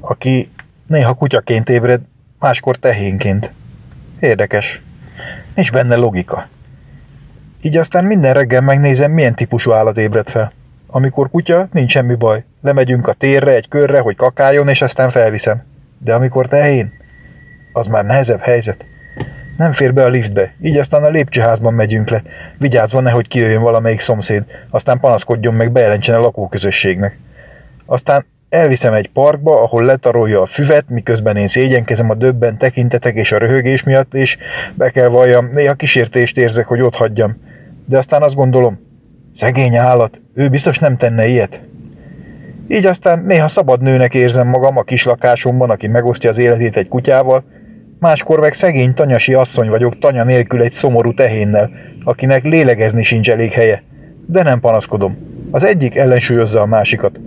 aki 0.00 0.50
néha 0.86 1.14
kutyaként 1.14 1.68
ébred, 1.68 2.00
máskor 2.38 2.76
tehénként. 2.76 3.52
Érdekes. 4.20 4.82
Nincs 5.54 5.72
benne 5.72 5.96
logika. 5.96 6.48
Így 7.62 7.76
aztán 7.76 8.04
minden 8.04 8.34
reggel 8.34 8.60
megnézem, 8.60 9.10
milyen 9.10 9.34
típusú 9.34 9.70
állat 9.70 9.98
ébred 9.98 10.28
fel. 10.28 10.52
Amikor 10.86 11.30
kutya, 11.30 11.68
nincs 11.72 11.90
semmi 11.90 12.14
baj. 12.14 12.44
Lemegyünk 12.60 13.08
a 13.08 13.12
térre 13.12 13.54
egy 13.54 13.68
körre, 13.68 14.00
hogy 14.00 14.16
kakáljon, 14.16 14.68
és 14.68 14.82
aztán 14.82 15.10
felviszem. 15.10 15.62
De 15.98 16.14
amikor 16.14 16.48
tehén, 16.48 16.92
az 17.72 17.86
már 17.86 18.04
nehezebb 18.04 18.40
helyzet. 18.40 18.84
Nem 19.56 19.72
fér 19.72 19.92
be 19.92 20.04
a 20.04 20.08
liftbe, 20.08 20.54
így 20.62 20.76
aztán 20.76 21.04
a 21.04 21.08
lépcsőházban 21.08 21.74
megyünk 21.74 22.10
le. 22.10 22.22
Vigyázva 22.58 23.00
nehogy 23.00 23.28
kijöjjön 23.28 23.62
valamelyik 23.62 24.00
szomszéd, 24.00 24.44
aztán 24.70 25.00
panaszkodjon 25.00 25.54
meg, 25.54 25.72
bejelentsen 25.72 26.14
a 26.14 26.20
lakóközösségnek. 26.20 27.18
Aztán 27.86 28.24
elviszem 28.48 28.92
egy 28.92 29.08
parkba, 29.08 29.62
ahol 29.62 29.84
letarolja 29.84 30.42
a 30.42 30.46
füvet, 30.46 30.84
miközben 30.88 31.36
én 31.36 31.48
szégyenkezem 31.48 32.10
a 32.10 32.14
döbben 32.14 32.58
tekintetek 32.58 33.14
és 33.14 33.32
a 33.32 33.38
röhögés 33.38 33.82
miatt, 33.82 34.14
és 34.14 34.36
be 34.74 34.90
kell 34.90 35.08
valljam, 35.08 35.50
néha 35.52 35.74
kísértést 35.74 36.36
érzek, 36.36 36.66
hogy 36.66 36.80
ott 36.80 36.96
hagyjam. 36.96 37.36
De 37.86 37.98
aztán 37.98 38.22
azt 38.22 38.34
gondolom, 38.34 38.80
szegény 39.34 39.76
állat, 39.76 40.20
ő 40.34 40.48
biztos 40.48 40.78
nem 40.78 40.96
tenne 40.96 41.26
ilyet. 41.26 41.60
Így 42.68 42.86
aztán 42.86 43.18
néha 43.18 43.48
szabad 43.48 43.80
nőnek 43.80 44.14
érzem 44.14 44.48
magam 44.48 44.76
a 44.76 44.82
kis 44.82 45.04
lakásomban, 45.04 45.70
aki 45.70 45.86
megosztja 45.86 46.30
az 46.30 46.38
életét 46.38 46.76
egy 46.76 46.88
kutyával, 46.88 47.44
máskor 48.02 48.40
meg 48.40 48.52
szegény 48.52 48.94
tanyasi 48.94 49.34
asszony 49.34 49.68
vagyok 49.68 49.98
tanya 49.98 50.24
nélkül 50.24 50.62
egy 50.62 50.72
szomorú 50.72 51.14
tehénnel, 51.14 51.70
akinek 52.04 52.44
lélegezni 52.44 53.02
sincs 53.02 53.30
elég 53.30 53.52
helye. 53.52 53.82
De 54.26 54.42
nem 54.42 54.60
panaszkodom. 54.60 55.16
Az 55.50 55.64
egyik 55.64 55.96
ellensúlyozza 55.96 56.60
a 56.60 56.66
másikat. 56.66 57.20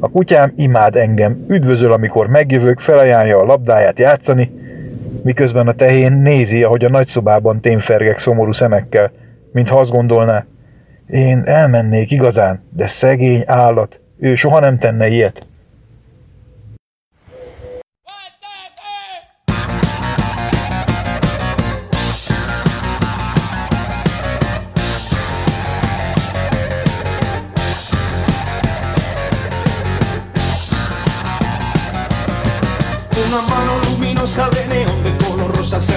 A 0.00 0.08
kutyám 0.08 0.52
imád 0.56 0.96
engem, 0.96 1.44
üdvözöl, 1.48 1.92
amikor 1.92 2.26
megjövök, 2.26 2.78
felajánlja 2.78 3.38
a 3.38 3.44
labdáját 3.44 3.98
játszani, 3.98 4.50
miközben 5.22 5.68
a 5.68 5.72
tehén 5.72 6.12
nézi, 6.12 6.62
ahogy 6.62 6.84
a 6.84 6.88
nagyszobában 6.88 7.60
témfergek 7.60 8.18
szomorú 8.18 8.52
szemekkel, 8.52 9.12
mintha 9.52 9.78
azt 9.78 9.90
gondolná, 9.90 10.44
én 11.06 11.42
elmennék 11.44 12.10
igazán, 12.10 12.62
de 12.70 12.86
szegény 12.86 13.42
állat, 13.46 14.00
ő 14.18 14.34
soha 14.34 14.60
nem 14.60 14.78
tenne 14.78 15.08
ilyet. 15.08 15.46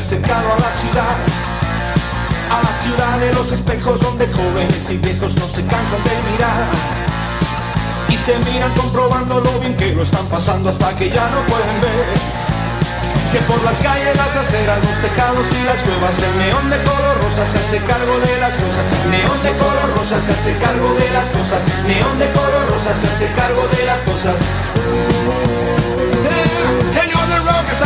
Rosa 0.09 0.15
se 0.15 0.15
ha 0.15 0.17
acercado 0.17 0.53
a 0.53 0.59
la 0.59 0.71
ciudad. 0.73 1.17
A 2.49 2.63
la 2.63 2.77
ciudad 2.79 3.19
de 3.19 3.33
los 3.33 3.51
espejos 3.51 3.99
donde 3.99 4.27
jóvenes 4.27 4.89
y 4.89 4.97
viejos 4.97 5.35
no 5.35 5.47
se 5.47 5.63
cansan 5.65 6.03
de 6.03 6.31
mirar. 6.31 6.65
Y 8.09 8.17
se 8.17 8.37
miran 8.39 8.73
comprobando 8.73 9.39
lo 9.39 9.59
bien 9.59 9.75
que 9.77 9.93
lo 9.93 10.03
están 10.03 10.25
pasando 10.27 10.69
hasta 10.69 10.95
que 10.97 11.09
ya 11.09 11.29
no 11.29 11.45
pueden 11.45 11.81
ver. 11.81 12.49
Que 13.31 13.39
por 13.41 13.61
las 13.63 13.77
calles, 13.77 14.15
las 14.15 14.35
aceras, 14.35 14.79
los 14.79 14.95
tejados 15.01 15.45
y 15.53 15.63
las 15.63 15.83
cuevas 15.83 16.17
El 16.17 16.35
neón 16.39 16.67
de 16.71 16.77
color 16.81 17.21
rosa 17.21 17.45
se 17.45 17.59
hace 17.59 17.77
cargo 17.85 18.17
de 18.17 18.39
las 18.39 18.55
cosas 18.55 18.83
Neón 19.05 19.43
de 19.43 19.51
color 19.51 19.93
rosa 19.95 20.19
se 20.19 20.31
hace 20.31 20.57
cargo 20.57 20.95
de 20.95 21.11
las 21.11 21.29
cosas 21.29 21.61
Neón 21.85 22.17
de 22.17 22.25
color 22.31 22.65
rosa 22.71 22.95
se 22.95 23.05
hace 23.05 23.31
cargo 23.33 23.67
de 23.77 23.85
las 23.85 24.01
cosas 24.01 24.33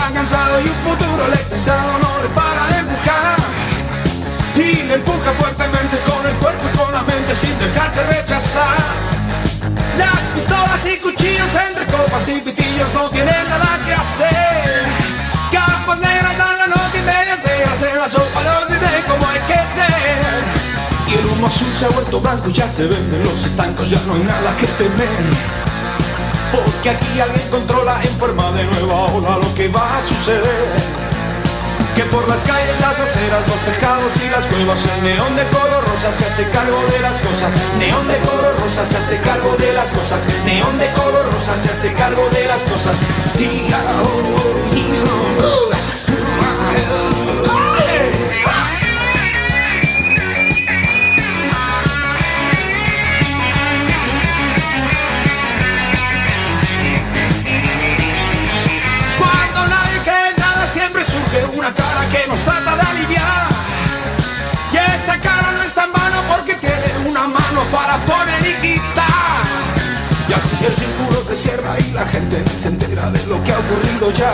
y 0.05 0.67
un 0.67 0.75
futuro 0.83 1.25
electrizado 1.27 1.97
no 1.97 2.21
le 2.21 2.27
para 2.35 2.67
de 2.67 2.79
empujar 2.79 3.37
Y 4.55 4.83
le 4.83 4.95
empuja 4.95 5.31
fuertemente 5.39 5.97
con 6.03 6.27
el 6.27 6.35
cuerpo 6.35 6.67
y 6.67 6.77
con 6.77 6.91
la 6.91 7.03
mente 7.03 7.33
sin 7.33 7.57
dejarse 7.57 8.03
rechazar 8.03 9.13
las 9.97 10.19
pistolas 10.35 10.85
y 10.87 10.97
cuchillos 10.97 11.47
entre 11.69 11.85
copas 11.85 12.27
y 12.27 12.41
pitillos 12.41 12.87
no 12.93 13.09
tienen 13.09 13.47
nada 13.47 13.79
que 13.85 13.93
hacer. 13.93 14.83
Capas 15.51 15.99
negras 15.99 16.37
dan 16.37 16.57
la 16.57 16.67
nota 16.67 16.97
y 16.97 17.01
medias 17.01 17.39
negras 17.45 17.81
en 17.83 17.99
la 17.99 18.09
sopa 18.09 18.43
nos 18.43 18.67
dicen 18.67 18.89
cómo 19.07 19.25
hay 19.27 19.39
que 19.41 19.53
ser. 19.53 20.43
Y 21.07 21.13
el 21.13 21.25
humo 21.27 21.47
azul 21.47 21.71
se 21.77 21.85
ha 21.85 21.89
vuelto 21.89 22.19
blanco, 22.19 22.49
ya 22.49 22.69
se 22.69 22.87
ven 22.87 23.05
en 23.13 23.23
los 23.23 23.45
estancos, 23.45 23.89
ya 23.89 24.01
no 24.07 24.15
hay 24.15 24.23
nada 24.23 24.57
que 24.57 24.65
temer. 24.65 25.72
Porque 26.53 26.89
aquí 26.91 27.19
alguien 27.19 27.49
controla 27.49 27.99
en 28.03 28.15
forma 28.17 28.51
de 28.51 28.63
nueva 28.65 29.11
ola 29.11 29.37
lo 29.37 29.55
que 29.55 29.67
va 29.67 29.97
a 29.97 30.01
suceder. 30.01 30.69
Que 31.95 32.03
por 32.05 32.27
las 32.27 32.41
calles, 32.41 32.79
las 32.79 32.99
aceras, 32.99 33.41
los 33.47 33.59
tejados 33.61 34.13
y 34.25 34.29
las 34.29 34.45
cuevas 34.47 34.79
El 34.97 35.03
neón 35.03 35.35
de 35.35 35.45
color 35.47 35.83
rosa 35.85 36.11
se 36.11 36.25
hace 36.25 36.49
cargo 36.49 36.79
de 36.91 36.99
las 36.99 37.19
cosas. 37.19 37.51
Neón 37.77 38.07
de 38.07 38.17
color 38.19 38.55
rosa 38.61 38.85
se 38.85 38.97
hace 38.97 39.17
cargo 39.17 39.55
de 39.57 39.73
las 39.73 39.91
cosas. 39.91 40.21
Neón 40.45 40.77
de 40.77 40.91
color 40.93 41.25
rosa 41.33 41.57
se 41.57 41.69
hace 41.69 41.93
cargo 41.93 42.29
de 42.29 42.45
las 42.45 42.63
cosas. 42.63 42.95
Y 43.37 43.69
Cuando 45.33 45.92
una 61.63 61.73
cara 61.73 62.09
que 62.09 62.27
nos 62.27 62.41
trata 62.41 62.75
de 62.75 62.81
aliviar. 62.81 63.47
Y 64.73 64.75
esta 64.75 65.17
cara 65.19 65.51
no 65.53 65.63
es 65.63 65.73
tan 65.73 65.93
vano 65.93 66.21
porque 66.27 66.55
tiene 66.55 67.09
una 67.09 67.21
mano 67.21 67.61
para 67.71 67.97
poner 68.05 68.41
y 68.41 68.53
quitar. 68.61 69.43
Y 70.27 70.33
así 70.33 70.65
el 70.65 70.75
círculo 70.75 71.23
se 71.29 71.35
cierra 71.37 71.75
y 71.79 71.91
la 71.91 72.05
gente 72.05 72.43
se 72.49 72.67
entera 72.67 73.09
de 73.11 73.25
lo 73.27 73.41
que 73.45 73.53
ha 73.53 73.59
ocurrido 73.59 74.11
ya. 74.11 74.33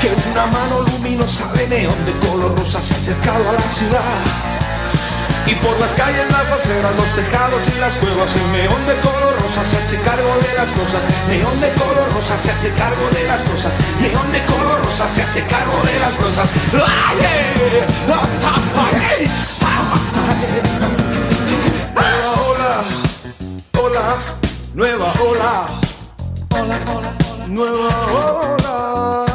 Que 0.00 0.10
una 0.32 0.46
mano 0.46 0.80
luminosa 0.80 1.46
de 1.52 1.68
neón 1.68 2.04
de 2.06 2.12
color 2.26 2.58
rosa 2.58 2.82
se 2.82 2.94
ha 2.94 2.96
acercado 2.96 3.48
a 3.48 3.52
la 3.52 3.60
ciudad 3.60 4.53
y 5.46 5.54
por 5.56 5.78
las 5.78 5.92
calles, 5.92 6.30
las 6.30 6.50
aceras, 6.50 6.94
los 6.96 7.14
tejados 7.14 7.62
y 7.74 7.78
las 7.78 7.94
cuevas 7.96 8.34
El 8.34 8.52
neón 8.52 8.86
de 8.86 8.94
color 9.00 9.40
rosa 9.42 9.64
se 9.64 9.76
hace 9.76 10.00
cargo 10.00 10.34
de 10.40 10.54
las 10.54 10.70
cosas. 10.72 11.02
Neón 11.28 11.60
de 11.60 11.72
color 11.72 12.12
rosa 12.14 12.36
se 12.36 12.50
hace 12.50 12.70
cargo 12.72 13.08
de 13.10 13.24
las 13.28 13.42
cosas. 13.42 13.74
Neón 14.00 14.32
de 14.32 14.44
color 14.44 14.84
rosa 14.84 15.08
se 15.08 15.22
hace 15.22 15.42
cargo 15.46 15.82
de 15.84 15.98
las 16.00 16.14
cosas. 16.14 16.48
¡Ay, 16.72 17.18
ay! 17.20 17.54
Nueva 21.94 22.32
ola, 22.48 22.84
ola, 23.80 24.16
nueva 24.74 25.12
ola. 25.20 25.66
Ola, 26.50 26.78
ola, 26.86 26.94
ola 26.96 27.24
Nueva 27.48 27.88
ola, 28.12 29.26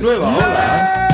nueva 0.00 0.28
ola 0.28 1.07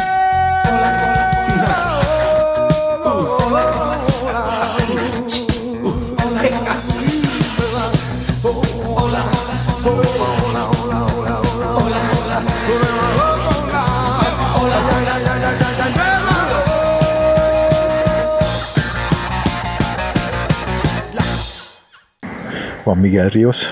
Van 22.85 22.99
Miguel 22.99 23.29
Rios. 23.29 23.65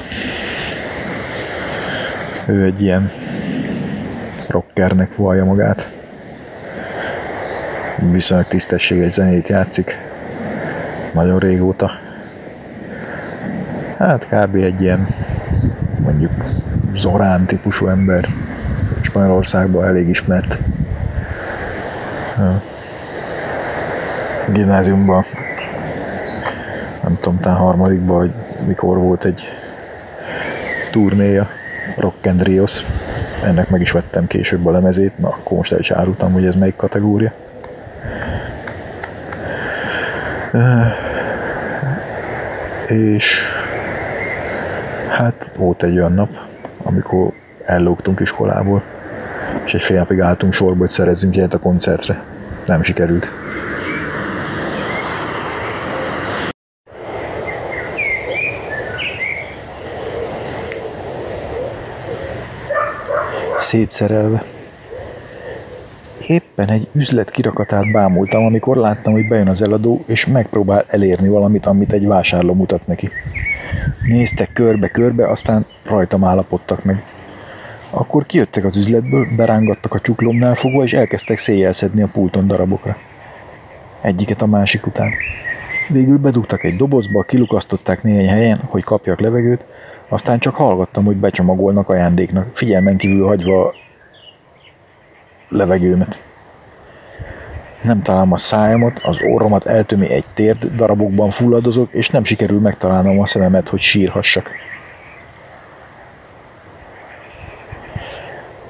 Ő 2.47 2.65
egy 2.65 2.83
ilyen 2.83 3.11
rockernek 4.49 5.17
vallja 5.17 5.45
magát. 5.45 5.89
Viszonylag 8.11 8.47
tisztességes 8.47 9.13
zenét 9.13 9.49
játszik. 9.49 9.97
Nagyon 11.15 11.39
régóta. 11.39 11.91
Hát 13.99 14.27
kb. 14.29 14.55
egy 14.55 14.81
ilyen 14.81 15.09
mondjuk 15.99 16.33
Zorán 16.95 17.45
típusú 17.47 17.87
ember. 17.87 18.29
Spanyolországban 19.13 19.85
elég 19.85 20.09
ismert. 20.09 20.59
Ja. 22.39 22.63
Gimnáziumban 24.53 25.25
nem 27.03 27.19
tudom, 27.21 27.41
talán 27.41 27.59
harmadikban, 27.59 28.19
hogy 28.19 28.33
mikor 28.67 28.99
volt 28.99 29.25
egy 29.25 29.49
turnéja, 30.91 31.49
Rock 31.97 32.27
and 32.27 32.43
Rios. 32.43 32.85
Ennek 33.45 33.69
meg 33.71 33.81
is 33.81 33.91
vettem 33.91 34.27
később 34.27 34.67
a 34.67 34.71
lemezét, 34.71 35.19
na 35.19 35.29
akkor 35.29 35.57
most 35.57 35.73
el 35.73 35.79
is 35.79 35.91
árultam, 35.91 36.33
hogy 36.33 36.47
ez 36.47 36.55
melyik 36.55 36.77
kategória. 36.77 37.33
Ö, 40.53 40.81
És 42.89 43.41
hát 45.09 45.51
volt 45.57 45.83
egy 45.83 45.97
olyan 45.97 46.13
nap, 46.13 46.31
amikor 46.83 47.33
ellógtunk 47.65 48.21
iskolából, 48.21 48.83
és 49.65 49.75
egy 49.75 49.83
fél 49.83 49.99
napig 49.99 50.21
álltunk 50.21 50.53
sorba, 50.53 50.79
hogy 50.79 50.91
szerezzünk 50.91 51.37
ilyet 51.37 51.55
a 51.55 51.59
koncertre. 51.59 52.23
Nem 52.67 52.83
sikerült. 52.83 53.31
szétszerelve. 63.73 64.43
Éppen 66.27 66.69
egy 66.69 66.89
üzlet 66.93 67.31
kirakatát 67.31 67.93
bámultam, 67.93 68.45
amikor 68.45 68.77
láttam, 68.77 69.13
hogy 69.13 69.29
bejön 69.29 69.49
az 69.49 69.63
eladó, 69.63 70.05
és 70.07 70.27
megpróbál 70.27 70.85
elérni 70.89 71.29
valamit, 71.29 71.67
amit 71.67 71.93
egy 71.93 72.07
vásárló 72.07 72.55
mutat 72.55 72.87
neki. 72.87 73.11
Néztek 74.09 74.53
körbe-körbe, 74.53 75.29
aztán 75.29 75.67
rajtam 75.85 76.25
állapodtak 76.25 76.85
meg. 76.85 77.03
Akkor 77.95 78.27
kijöttek 78.27 78.65
az 78.65 78.77
üzletből, 78.77 79.27
berángattak 79.37 79.95
a 79.95 80.01
csuklomnál 80.01 80.55
fogva, 80.55 80.83
és 80.83 80.93
elkezdtek 80.93 81.39
széjjel 81.39 81.73
szedni 81.73 82.03
a 82.03 82.09
pulton 82.13 82.47
darabokra. 82.47 82.97
Egyiket 84.01 84.43
a 84.43 84.47
másik 84.47 84.87
után. 84.87 85.11
Végül 85.89 86.19
bedugtak 86.19 86.65
egy 86.65 86.77
dobozba, 86.77 87.23
kilukasztották 87.23 88.03
néhány 88.03 88.29
helyen, 88.29 88.59
hogy 88.59 88.85
kapjak 88.85 89.21
levegőt, 89.21 89.65
aztán 90.09 90.39
csak 90.39 90.55
hallgattam, 90.55 91.05
hogy 91.05 91.17
becsomagolnak 91.17 91.89
ajándéknak, 91.89 92.57
figyelmen 92.57 92.97
kívül 92.97 93.27
hagyva 93.27 93.67
a 93.67 93.75
levegőmet. 95.49 96.23
Nem 97.83 98.03
találom 98.03 98.33
a 98.33 98.37
szájamat, 98.37 99.01
az 99.03 99.19
orromat 99.23 99.67
eltömi 99.67 100.11
egy 100.11 100.27
térd, 100.35 100.65
darabokban 100.77 101.31
fulladozok, 101.31 101.93
és 101.93 102.09
nem 102.09 102.25
sikerül 102.25 102.61
megtalálnom 102.61 103.21
a 103.21 103.27
szememet, 103.27 103.69
hogy 103.69 103.81
sírhassak. 103.81 104.51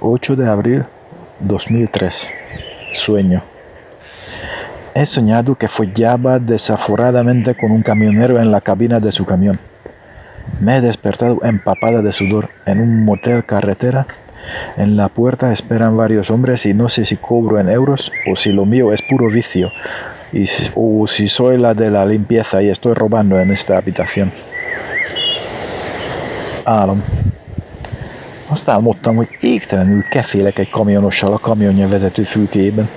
8 0.04 0.34
de 0.34 0.48
abril 0.48 0.84
2003. 1.38 2.26
Sueño. 2.92 3.40
He 4.96 5.06
soñado 5.06 5.54
que 5.54 5.68
follaba 5.68 6.40
desaforadamente 6.40 7.54
con 7.54 7.70
un 7.70 7.82
camionero 7.82 8.40
en 8.40 8.50
la 8.50 8.60
cabina 8.60 8.98
de 8.98 9.12
su 9.12 9.24
camión. 9.24 9.60
Me 10.58 10.76
he 10.76 10.80
despertado 10.80 11.38
empapada 11.44 12.02
de 12.02 12.10
sudor 12.10 12.50
en 12.66 12.80
un 12.80 13.04
motel 13.04 13.44
carretera. 13.44 14.08
En 14.76 14.96
la 14.96 15.08
puerta 15.08 15.52
esperan 15.52 15.96
varios 15.96 16.32
hombres 16.32 16.66
y 16.66 16.74
no 16.74 16.88
sé 16.88 17.04
si 17.04 17.16
cobro 17.16 17.60
en 17.60 17.68
euros 17.68 18.10
o 18.28 18.34
si 18.34 18.50
lo 18.50 18.66
mío 18.66 18.92
es 18.92 19.02
puro 19.02 19.28
vicio 19.28 19.70
y 20.32 20.46
o 20.74 21.06
si 21.06 21.28
soy 21.28 21.58
la 21.58 21.74
de 21.74 21.90
la 21.90 22.04
limpieza 22.04 22.60
y 22.60 22.70
estoy 22.70 22.94
robando 22.94 23.38
en 23.38 23.52
esta 23.52 23.76
habitación. 23.76 24.32
Álom. 26.64 27.00
Azt 28.52 28.68
álmodtam, 28.68 29.16
hogy 29.16 29.28
égtelenül 29.40 30.02
kefélek 30.02 30.58
egy 30.58 30.70
kamionossal 30.70 31.32
a 31.32 31.38
kamionja 31.38 31.88
vezető 31.88 32.22
fülkéjében. 32.22 32.88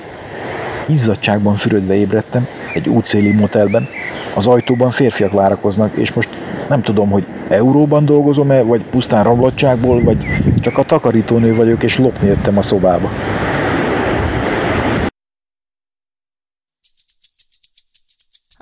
Izzadságban 0.88 1.56
fürödve 1.56 1.94
ébredtem 1.94 2.48
egy 2.74 2.90
útszéli 2.90 3.32
motelben. 3.32 3.88
Az 4.36 4.48
ajtóban 4.48 4.92
férfiak 4.92 5.32
várakoznak, 5.32 5.96
és 5.96 6.14
most 6.14 6.30
nem 6.70 6.82
tudom, 6.82 7.10
hogy 7.10 7.26
euróban 7.50 8.06
dolgozom-e, 8.06 8.62
vagy 8.62 8.84
pusztán 8.84 9.24
romlottságból, 9.24 10.04
vagy 10.04 10.26
csak 10.62 10.78
a 10.78 10.84
takarítónő 10.84 11.56
vagyok, 11.56 11.84
és 11.84 11.98
lopni 11.98 12.28
jöttem 12.28 12.58
a 12.58 12.62
szobába. 12.62 13.10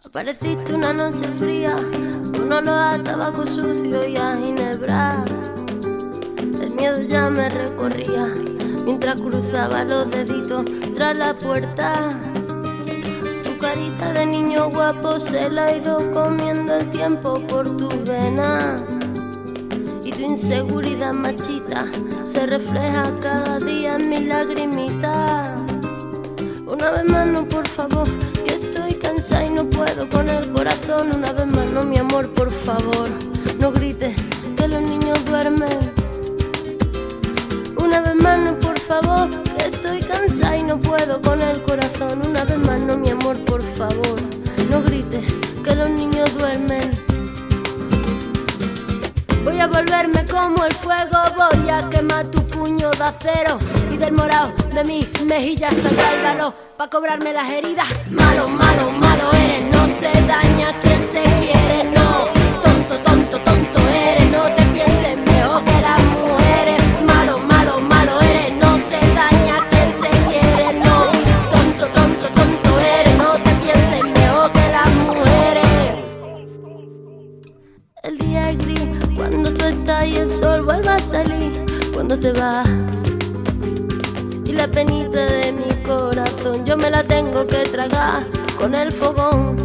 Apareciste 0.03 0.73
una 0.73 0.91
noche 0.91 1.27
fría, 1.37 1.75
un 2.41 2.51
olor 2.51 2.99
a 2.99 3.01
tabaco 3.03 3.45
sucio 3.45 4.03
y 4.03 4.15
a 4.15 4.35
ginebra. 4.35 5.52
Miedo 6.83 7.01
ya 7.01 7.29
me 7.29 7.47
recorría 7.47 8.27
mientras 8.83 9.21
cruzaba 9.21 9.85
los 9.85 10.11
deditos 10.11 10.65
tras 10.93 11.15
la 11.15 11.33
puerta. 11.33 12.09
Tu 13.41 13.57
carita 13.57 14.11
de 14.11 14.25
niño 14.25 14.69
guapo 14.69 15.17
se 15.17 15.49
la 15.49 15.67
ha 15.67 15.77
ido 15.77 16.11
comiendo 16.11 16.75
el 16.75 16.89
tiempo 16.89 17.39
por 17.47 17.77
tu 17.77 17.87
vena. 18.03 18.75
Y 20.03 20.11
tu 20.11 20.23
inseguridad 20.23 21.13
machita 21.13 21.85
se 22.25 22.47
refleja 22.47 23.17
cada 23.21 23.59
día 23.59 23.95
en 23.95 24.09
mi 24.09 24.19
lagrimita. 24.25 25.55
Una 26.67 26.91
vez 26.91 27.05
más, 27.05 27.27
no, 27.27 27.47
por 27.47 27.65
favor, 27.65 28.09
que 28.43 28.55
estoy 28.55 28.95
cansada 28.95 29.45
y 29.45 29.51
no 29.51 29.63
puedo 29.69 30.09
con 30.09 30.27
el 30.27 30.51
corazón. 30.51 31.13
Una 31.15 31.31
vez 31.31 31.47
más, 31.47 31.65
no, 31.67 31.85
mi 31.85 31.97
amor, 31.97 32.27
por 32.33 32.51
favor, 32.51 33.07
no 33.57 33.71
grites 33.71 34.17
que 34.57 34.67
los 34.67 34.81
niños 34.81 35.23
duermen. 35.23 35.92
Una 37.93 38.01
vez 38.01 38.15
más, 38.15 38.39
no, 38.39 38.59
por 38.59 38.79
favor, 38.79 39.29
que 39.55 39.65
estoy 39.65 39.99
cansada 40.01 40.57
y 40.57 40.63
no 40.63 40.81
puedo 40.81 41.21
con 41.21 41.39
el 41.39 41.61
corazón. 41.61 42.25
Una 42.25 42.43
vez 42.43 42.57
más, 42.57 42.79
no, 42.79 42.97
mi 42.97 43.11
amor, 43.11 43.37
por 43.45 43.61
favor, 43.75 44.19
no 44.67 44.81
grites 44.81 45.31
que 45.63 45.75
los 45.75 45.91
niños 45.91 46.35
duermen. 46.35 46.89
Voy 49.43 49.59
a 49.59 49.67
volverme 49.67 50.25
como 50.25 50.65
el 50.65 50.73
fuego, 50.73 51.19
voy 51.37 51.69
a 51.69 51.87
quemar 51.91 52.25
tu 52.31 52.43
puño 52.47 52.89
de 52.89 53.03
acero 53.03 53.59
y 53.91 53.97
del 53.97 54.13
morado 54.13 54.51
de 54.73 54.83
mis 54.85 55.21
mejillas 55.21 55.75
saldrá 55.75 56.31
el 56.31 56.53
para 56.75 56.89
cobrarme 56.89 57.31
las 57.31 57.47
heridas. 57.47 57.89
Malo, 58.09 58.49
malo, 58.49 58.89
malo 58.89 59.31
eres, 59.33 59.71
no 59.71 59.87
se 59.87 60.09
daña 60.25 60.73
quien 60.81 60.99
se 61.11 61.21
quiere, 61.21 61.83
no. 61.93 62.25
Tonto, 62.63 62.97
tonto, 63.05 63.39
tonto 63.41 63.62
que 87.47 87.63
tragar 87.69 88.25
con 88.57 88.75
el 88.75 88.91
fogón. 88.91 89.55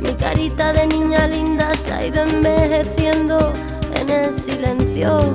Mi 0.00 0.12
carita 0.14 0.72
de 0.72 0.86
niña 0.86 1.26
linda 1.26 1.74
se 1.74 1.92
ha 1.92 2.06
ido 2.06 2.22
envejeciendo 2.22 3.52
en 3.94 4.10
el 4.10 4.32
silencio. 4.32 5.32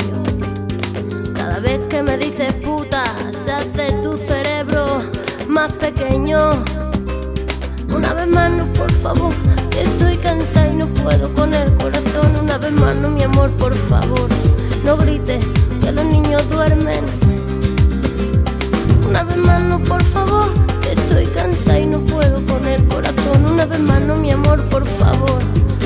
Cada 1.35 1.59
vez 1.59 1.79
que 1.89 2.01
me 2.01 2.17
dices 2.17 2.53
puta, 2.55 3.03
se 3.31 3.51
hace 3.51 3.91
tu 4.01 4.17
cerebro 4.17 4.99
más 5.47 5.71
pequeño. 5.73 6.63
Una 7.93 8.13
vez 8.13 8.27
más, 8.27 8.51
no, 8.51 8.65
por 8.73 8.91
favor, 9.03 9.33
que 9.69 9.83
estoy 9.83 10.17
cansada 10.17 10.69
y 10.69 10.75
no 10.75 10.87
puedo 10.87 11.33
con 11.33 11.53
el 11.53 11.73
corazón. 11.75 12.35
Una 12.41 12.57
vez 12.57 12.71
más, 12.71 12.95
no, 12.95 13.09
mi 13.09 13.23
amor, 13.23 13.51
por 13.51 13.75
favor, 13.89 14.27
no 14.83 14.97
grites 14.97 15.45
que 15.81 15.91
los 15.91 16.05
niños 16.05 16.49
duermen. 16.49 17.05
Una 19.07 19.23
vez 19.23 19.37
más, 19.37 19.61
no, 19.63 19.79
por 19.79 20.03
favor, 20.05 20.49
estoy 21.09 21.25
cansada 21.27 21.79
y 21.79 21.85
no 21.87 21.99
puedo 22.01 22.45
con 22.45 22.67
el 22.67 22.85
corazón. 22.87 23.45
Una 23.45 23.65
vez 23.65 23.79
más, 23.79 24.01
no, 24.01 24.15
mi 24.15 24.31
amor, 24.31 24.61
por 24.69 24.85
favor, 24.85 25.39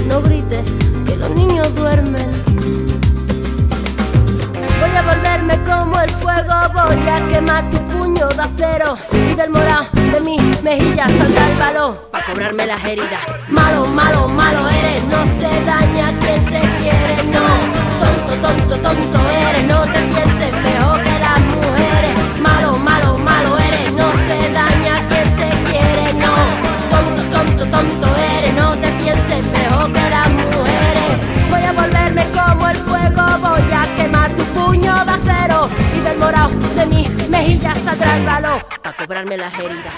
no 0.05 0.21
grites 0.21 0.65
que 1.05 1.15
los 1.15 1.29
niños 1.31 1.73
duermen. 1.75 2.29
Voy 4.81 4.95
a 4.97 5.01
volverme 5.01 5.57
como 5.63 5.99
el 6.01 6.09
fuego, 6.09 6.53
voy 6.73 7.07
a 7.07 7.27
quemar 7.29 7.69
tu 7.69 7.77
puño 7.85 8.27
de 8.27 8.41
acero 8.41 8.97
y 9.13 9.33
del 9.33 9.49
morado 9.49 9.85
de 9.93 10.19
mis 10.19 10.61
mejillas 10.61 11.09
saldrá 11.17 11.51
el 11.51 11.57
valor 11.57 12.09
para 12.11 12.25
cobrarme 12.25 12.67
las 12.67 12.83
heridas. 12.83 13.21
Malo, 13.47 13.85
malo, 13.85 14.27
malo 14.27 14.67
eres, 14.69 15.03
no 15.05 15.23
se 15.39 15.49
daña 15.65 16.11
quien 16.19 16.43
se 16.45 16.59
quiere, 16.79 17.15
no. 17.31 17.47
Tonto, 18.01 18.47
tonto, 18.47 18.75
tonto 18.77 19.19
eres, 19.29 19.63
no 19.67 19.81
te 19.83 19.99
pienses 20.01 20.53
mejor 20.61 21.01
que 21.03 21.12
mejillas 37.43 37.77
saldrá 37.77 38.15
el 38.15 38.25
valor 38.25 38.61
para 38.81 38.95
cobrarme 38.97 39.37
las 39.37 39.53
heridas. 39.53 39.93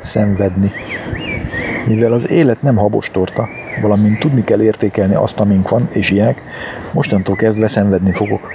Szenvedni. 0.00 0.70
Mivel 1.86 2.12
az 2.12 2.30
élet 2.30 2.62
nem 2.62 2.76
habostorta, 2.76 3.48
valamint 3.82 4.18
tudni 4.18 4.44
kell 4.44 4.62
értékelni 4.62 5.14
azt, 5.14 5.40
amink 5.40 5.68
van, 5.68 5.88
és 5.92 6.10
ilyenek, 6.10 6.42
mostantól 6.92 7.36
kezdve 7.36 7.68
szenvedni 7.68 8.12
fogok. 8.12 8.48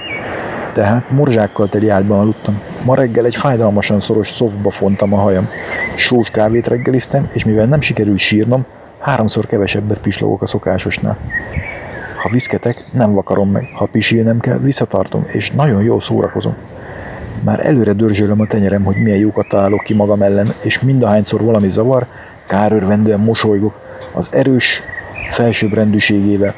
Tehát 0.74 1.12
morzsákkal 1.12 1.70
teli 1.70 1.90
ágyban 1.90 2.20
aludtam. 2.20 2.62
Ma 2.84 2.96
reggel 2.96 3.26
egy 3.26 3.36
fájdalmasan 3.36 4.00
szoros 4.00 4.30
szofba 4.30 4.70
fontam 4.70 5.14
a 5.14 5.18
hajam. 5.18 5.48
Sós 5.96 6.30
kávét 6.30 6.68
reggeliztem, 6.68 7.30
és 7.34 7.46
mivel 7.46 7.66
nem 7.66 7.82
sikerült 7.82 8.20
sírnom, 8.20 8.66
háromszor 9.00 9.46
kevesebbet 9.46 10.00
pislogok 10.00 10.42
a 10.42 10.46
szokásosnál. 10.46 11.18
Ha 12.22 12.30
viszketek, 12.30 12.86
nem 12.92 13.14
vakarom 13.14 13.52
meg. 13.52 13.70
Ha 13.74 13.86
pisilnem 13.86 14.40
kell, 14.40 14.58
visszatartom, 14.58 15.26
és 15.28 15.52
nagyon 15.52 15.84
jól 15.84 16.02
szórakozom. 16.02 16.56
Már 17.44 17.66
előre 17.66 17.94
dörzsölöm 17.94 18.42
a 18.42 18.46
tenyerem, 18.46 18.84
hogy 18.84 18.96
milyen 18.96 19.18
jókat 19.18 19.48
találok 19.48 19.84
ki 19.84 19.94
magam 19.94 20.22
ellen, 20.22 20.48
és 20.64 20.80
mindahányszor 20.80 21.42
valami 21.42 21.70
zavar, 21.70 22.06
kárörvendően 22.46 23.20
mosolygok 23.20 23.80
az 24.14 24.30
erős 24.32 24.82
felsőbbrendűségével, 25.32 26.54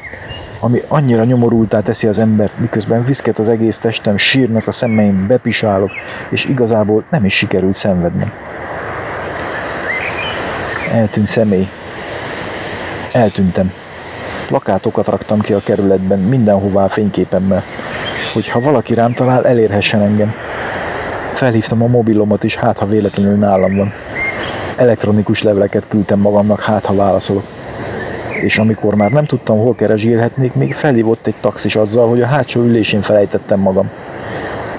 ami 0.60 0.80
annyira 0.88 1.24
nyomorultá 1.24 1.80
teszi 1.80 2.06
az 2.06 2.18
embert, 2.18 2.58
miközben 2.58 3.04
viszket 3.04 3.38
az 3.38 3.48
egész 3.48 3.78
testem, 3.78 4.16
sírnak 4.16 4.66
a 4.66 4.72
szemeim, 4.72 5.26
bepisálok, 5.26 5.90
és 6.30 6.44
igazából 6.44 7.04
nem 7.10 7.24
is 7.24 7.34
sikerült 7.34 7.74
szenvednem. 7.74 8.28
Eltűnt 10.92 11.28
személy. 11.28 11.68
Eltűntem. 13.12 13.72
Plakátokat 14.46 15.06
raktam 15.06 15.40
ki 15.40 15.52
a 15.52 15.60
kerületben, 15.60 16.18
mindenhová 16.18 16.86
fényképemmel, 16.88 17.62
hogy 18.32 18.48
ha 18.48 18.60
valaki 18.60 18.94
rám 18.94 19.14
talál, 19.14 19.46
elérhessen 19.46 20.00
engem. 20.00 20.34
Felhívtam 21.40 21.82
a 21.82 21.86
mobilomat 21.86 22.44
is, 22.44 22.56
hát 22.56 22.78
ha 22.78 22.86
véletlenül 22.86 23.36
nálam 23.36 23.76
van. 23.76 23.92
Elektronikus 24.76 25.42
leveleket 25.42 25.84
küldtem 25.88 26.18
magamnak, 26.18 26.60
hát 26.60 26.86
ha 26.86 26.94
válaszolok. 26.94 27.44
És 28.40 28.58
amikor 28.58 28.94
már 28.94 29.10
nem 29.10 29.24
tudtam, 29.24 29.58
hol 29.58 29.74
keresgélhetnék, 29.74 30.54
még 30.54 30.74
felhívott 30.74 31.26
egy 31.26 31.34
taxis 31.40 31.76
azzal, 31.76 32.08
hogy 32.08 32.22
a 32.22 32.26
hátsó 32.26 32.60
ülésén 32.60 33.02
felejtettem 33.02 33.60
magam. 33.60 33.90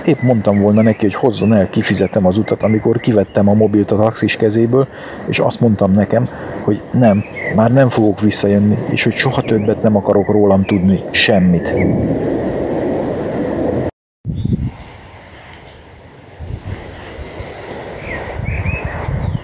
Épp 0.05 0.21
mondtam 0.21 0.59
volna 0.59 0.81
neki, 0.81 1.05
hogy 1.05 1.13
hozzon 1.13 1.53
el, 1.53 1.69
kifizetem 1.69 2.25
az 2.25 2.37
utat, 2.37 2.63
amikor 2.63 2.99
kivettem 2.99 3.49
a 3.49 3.53
mobilt 3.53 3.91
a 3.91 3.95
taxis 3.95 4.35
kezéből, 4.35 4.87
és 5.25 5.39
azt 5.39 5.59
mondtam 5.59 5.91
nekem, 5.91 6.25
hogy 6.63 6.81
nem, 6.91 7.23
már 7.55 7.71
nem 7.71 7.89
fogok 7.89 8.19
visszajönni, 8.19 8.77
és 8.89 9.03
hogy 9.03 9.13
soha 9.13 9.41
többet 9.41 9.83
nem 9.83 9.95
akarok 9.95 10.31
rólam 10.31 10.63
tudni, 10.63 10.99
semmit. 11.11 11.73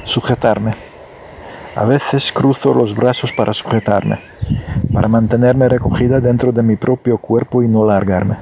Sujetarme. 0.07 0.71
A 1.75 1.83
veces 1.83 2.31
cruzo 2.31 2.73
los 2.73 2.95
brazos 2.95 3.33
para 3.33 3.51
sujetarme, 3.51 4.19
para 4.93 5.09
mantenerme 5.09 5.67
recogida 5.67 6.21
dentro 6.21 6.53
de 6.53 6.63
mi 6.63 6.77
propio 6.77 7.17
cuerpo 7.17 7.61
y 7.61 7.67
no 7.67 7.85
largarme. 7.85 8.37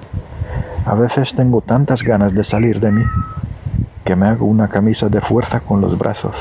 A 0.86 0.93
veces 0.93 1.34
tengo 1.34 1.62
tantas 1.62 2.04
ganas 2.04 2.36
de 2.36 2.43
salir 2.43 2.80
de 2.80 2.91
mí 2.91 3.04
que 4.06 4.15
me 4.15 4.28
hago 4.28 4.45
una 4.45 4.67
camisa 4.67 5.10
de 5.10 5.19
fuerza 5.21 5.60
con 5.60 5.82
los 5.82 5.97
brazos 5.97 6.36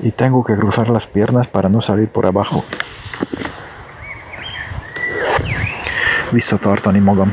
y 0.00 0.10
tengo 0.10 0.44
que 0.44 0.54
cruzar 0.54 0.90
las 0.90 1.06
piernas 1.06 1.46
para 1.46 1.70
no 1.70 1.80
salir 1.80 2.08
por 2.08 2.26
abajo. 2.26 2.62
Visszatartani 6.30 7.00
magam. 7.00 7.32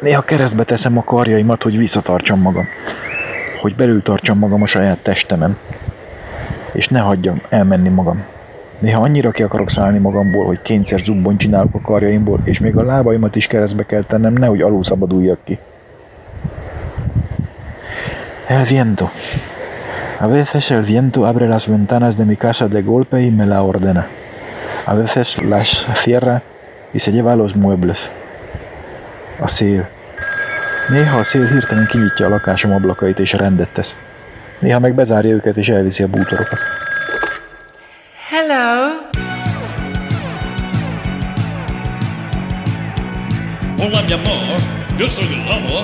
Néha 0.00 0.22
keresztbe 0.22 0.64
teszem 0.64 0.98
a 0.98 1.04
karjaimat, 1.04 1.62
hogy 1.62 1.78
visszatartsam 1.78 2.40
magam. 2.40 2.66
Hogy 3.60 3.74
belül 3.74 4.02
tartsam 4.02 4.38
magam 4.38 4.62
a 4.62 4.66
saját 4.66 4.98
testemen. 4.98 5.56
És 6.72 6.88
ne 6.88 6.98
hagyjam 6.98 7.42
elmenni 7.48 7.88
magam. 7.88 8.24
Néha 8.78 9.02
annyira 9.02 9.30
ki 9.30 9.42
akarok 9.42 9.70
szállni 9.70 9.98
magamból, 9.98 10.46
hogy 10.46 10.62
kényszer 10.62 11.00
zubbon 11.00 11.36
csinálok 11.36 11.74
a 11.74 11.80
karjaimból, 11.80 12.40
és 12.44 12.60
még 12.60 12.76
a 12.76 12.82
lábaimat 12.82 13.36
is 13.36 13.46
keresztbe 13.46 13.86
kell 13.86 14.02
tennem, 14.02 14.32
nehogy 14.32 14.62
alul 14.62 14.84
szabaduljak 14.84 15.38
ki. 15.44 15.58
El 18.46 18.64
viento. 18.64 19.10
A 20.18 20.26
veces 20.26 20.70
el 20.70 20.82
viento 20.82 21.24
abre 21.24 21.46
las 21.46 21.66
ventanas 21.66 22.16
de 22.16 22.24
mi 22.24 22.36
casa 22.36 22.68
de 22.68 22.82
golpe 22.82 23.22
y 23.22 23.30
me 23.30 23.46
la 23.46 23.62
ordena. 23.62 24.06
A 24.84 24.94
veces 24.94 25.38
las 25.42 25.86
cierra 25.94 26.42
y 26.92 26.98
se 26.98 27.12
lleva 27.12 27.36
los 27.36 27.54
muebles. 27.54 28.10
A 29.40 29.46
szél. 29.46 29.88
Néha 30.88 31.18
a 31.18 31.22
szél 31.22 31.46
hirtelen 31.46 31.86
kinyitja 31.86 32.26
a 32.26 32.28
lakásom 32.28 32.72
ablakait 32.72 33.18
és 33.18 33.32
rendet 33.32 33.72
tesz. 33.72 33.94
Néha 34.60 34.78
meg 34.78 34.94
bezárja 34.94 35.30
őket 35.30 35.56
és 35.56 35.68
elviszi 35.68 36.02
a 36.02 36.06
bútorokat. 36.06 36.58
Hello. 38.30 38.64
Hola 43.78 44.00
mi 44.06 44.12
amor, 44.12 44.60
yo 44.98 45.08
soy 45.08 45.24
el 45.24 45.42
lobo. 45.48 45.80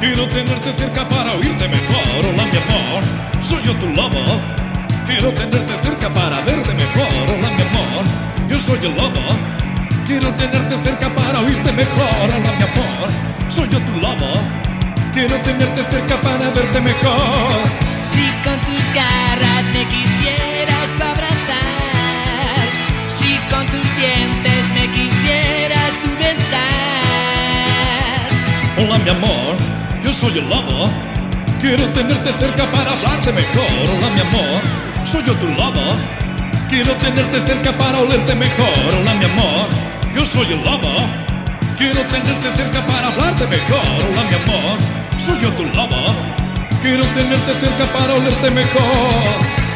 Quiero 0.00 0.26
tenerte 0.26 0.72
cerca 0.76 1.06
para 1.08 1.32
oírte 1.34 1.66
mejor. 1.66 2.24
Hola 2.28 2.44
mi 2.52 2.58
amor, 2.64 3.02
soy 3.42 3.62
yo 3.62 3.72
tu 3.72 3.86
lobo. 3.86 4.22
Quiero 5.06 5.32
tenerte 5.32 5.76
cerca 5.76 6.08
para 6.12 6.40
verte 6.44 6.72
mejor. 6.74 7.24
Hola 7.32 7.50
mi 7.56 7.62
amor, 7.68 8.04
yo 8.50 8.60
soy 8.60 8.78
el 8.88 8.94
lobo. 8.94 9.24
Quiero 10.06 10.28
tenerte 10.34 10.74
cerca 10.84 11.08
para 11.14 11.40
oírte 11.40 11.72
mejor. 11.72 12.14
Hola 12.22 12.50
mi 12.58 12.64
amor, 12.70 13.08
soy 13.48 13.68
yo 13.68 13.78
tu 13.78 13.94
lobo. 14.00 14.30
Quiero 15.14 15.36
tenerte 15.42 15.82
cerca 15.90 16.16
para 16.20 16.50
verte 16.50 16.80
mejor. 16.80 17.77
Si 18.12 18.26
con 18.44 18.58
tus 18.60 18.92
garras 18.94 19.68
me 19.68 19.86
quisieras 19.88 20.90
abrazar, 21.00 22.58
si 23.18 23.38
con 23.50 23.66
tus 23.66 23.96
dientes 23.96 24.70
me 24.70 24.90
quisieras 24.90 25.92
tú 26.02 26.10
besar. 26.18 26.68
Hola 28.78 28.98
mi 29.04 29.10
amor, 29.10 29.56
yo 30.04 30.12
soy 30.12 30.38
el 30.38 30.48
lobo. 30.48 30.90
Quiero 31.60 31.88
tenerte 31.92 32.32
cerca 32.38 32.70
para 32.70 32.92
hablarte 32.92 33.32
mejor. 33.32 33.70
Hola 33.96 34.08
mi 34.14 34.20
amor, 34.20 34.60
soy 35.04 35.22
yo 35.24 35.34
tu 35.34 35.48
lobo. 35.48 35.96
Quiero 36.70 36.94
tenerte 36.96 37.46
cerca 37.46 37.76
para 37.76 37.98
olerte 37.98 38.34
mejor. 38.34 38.94
Hola 39.00 39.14
mi 39.14 39.24
amor, 39.24 39.66
yo 40.14 40.24
soy 40.24 40.52
el 40.52 40.64
lobo. 40.64 40.94
Quiero 41.76 42.00
tenerte 42.06 42.56
cerca 42.56 42.86
para 42.86 43.08
hablarte 43.08 43.46
mejor. 43.46 43.80
Hola 44.08 44.22
mi 44.30 44.36
amor, 44.36 44.78
soy 45.18 45.40
yo 45.40 45.50
tu 45.50 45.64
lobo. 45.64 46.14
Quiero 46.80 47.04
tenerte 47.06 47.52
cerca 47.60 47.92
para 47.92 48.14
olerte 48.14 48.50
mejor. 48.52 49.67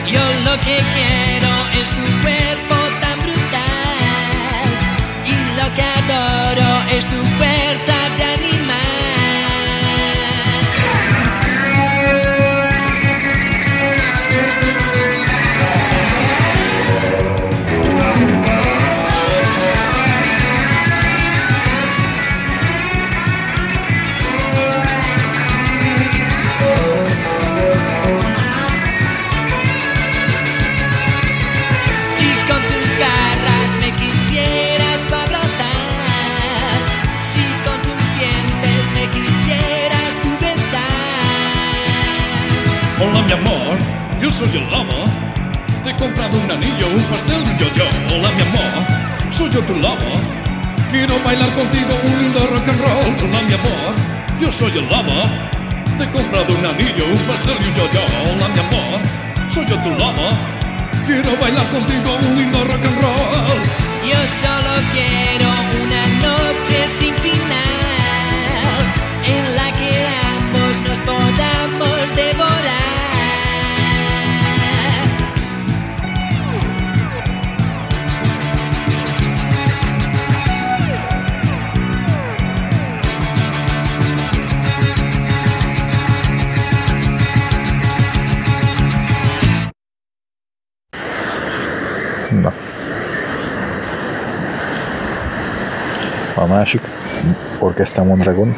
Orchestra 97.92 98.04
Mondragon. 98.16 98.54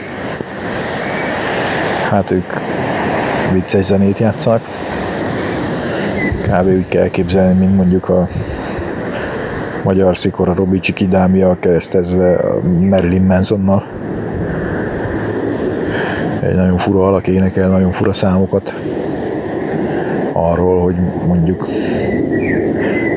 Hát 2.11 2.31
ők 2.31 2.53
vicces 3.53 3.85
zenét 3.85 4.19
játszanak. 4.19 4.61
Kb. 6.43 6.67
úgy 6.67 6.87
kell 6.87 7.03
elképzelni, 7.03 7.59
mint 7.59 7.77
mondjuk 7.77 8.09
a 8.09 8.29
magyar 9.85 10.17
szikora 10.17 10.55
Robi 10.55 10.81
Csiki 10.81 11.09
Dámia 11.09 11.57
keresztezve 11.61 12.35
a 12.35 12.61
Marilyn 12.89 13.23
Mansonnal. 13.23 13.85
Egy 16.41 16.55
nagyon 16.55 16.79
fura 16.79 17.07
alak 17.07 17.27
énekel, 17.27 17.69
nagyon 17.69 17.91
fura 17.91 18.13
számokat 18.13 18.75
arról, 20.33 20.83
hogy 20.83 20.97
mondjuk 21.27 21.69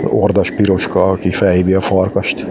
Ordas 0.03 0.51
Piroska, 0.51 1.09
aki 1.09 1.31
felhívja 1.31 1.77
a 1.77 1.81
farkast, 1.81 2.45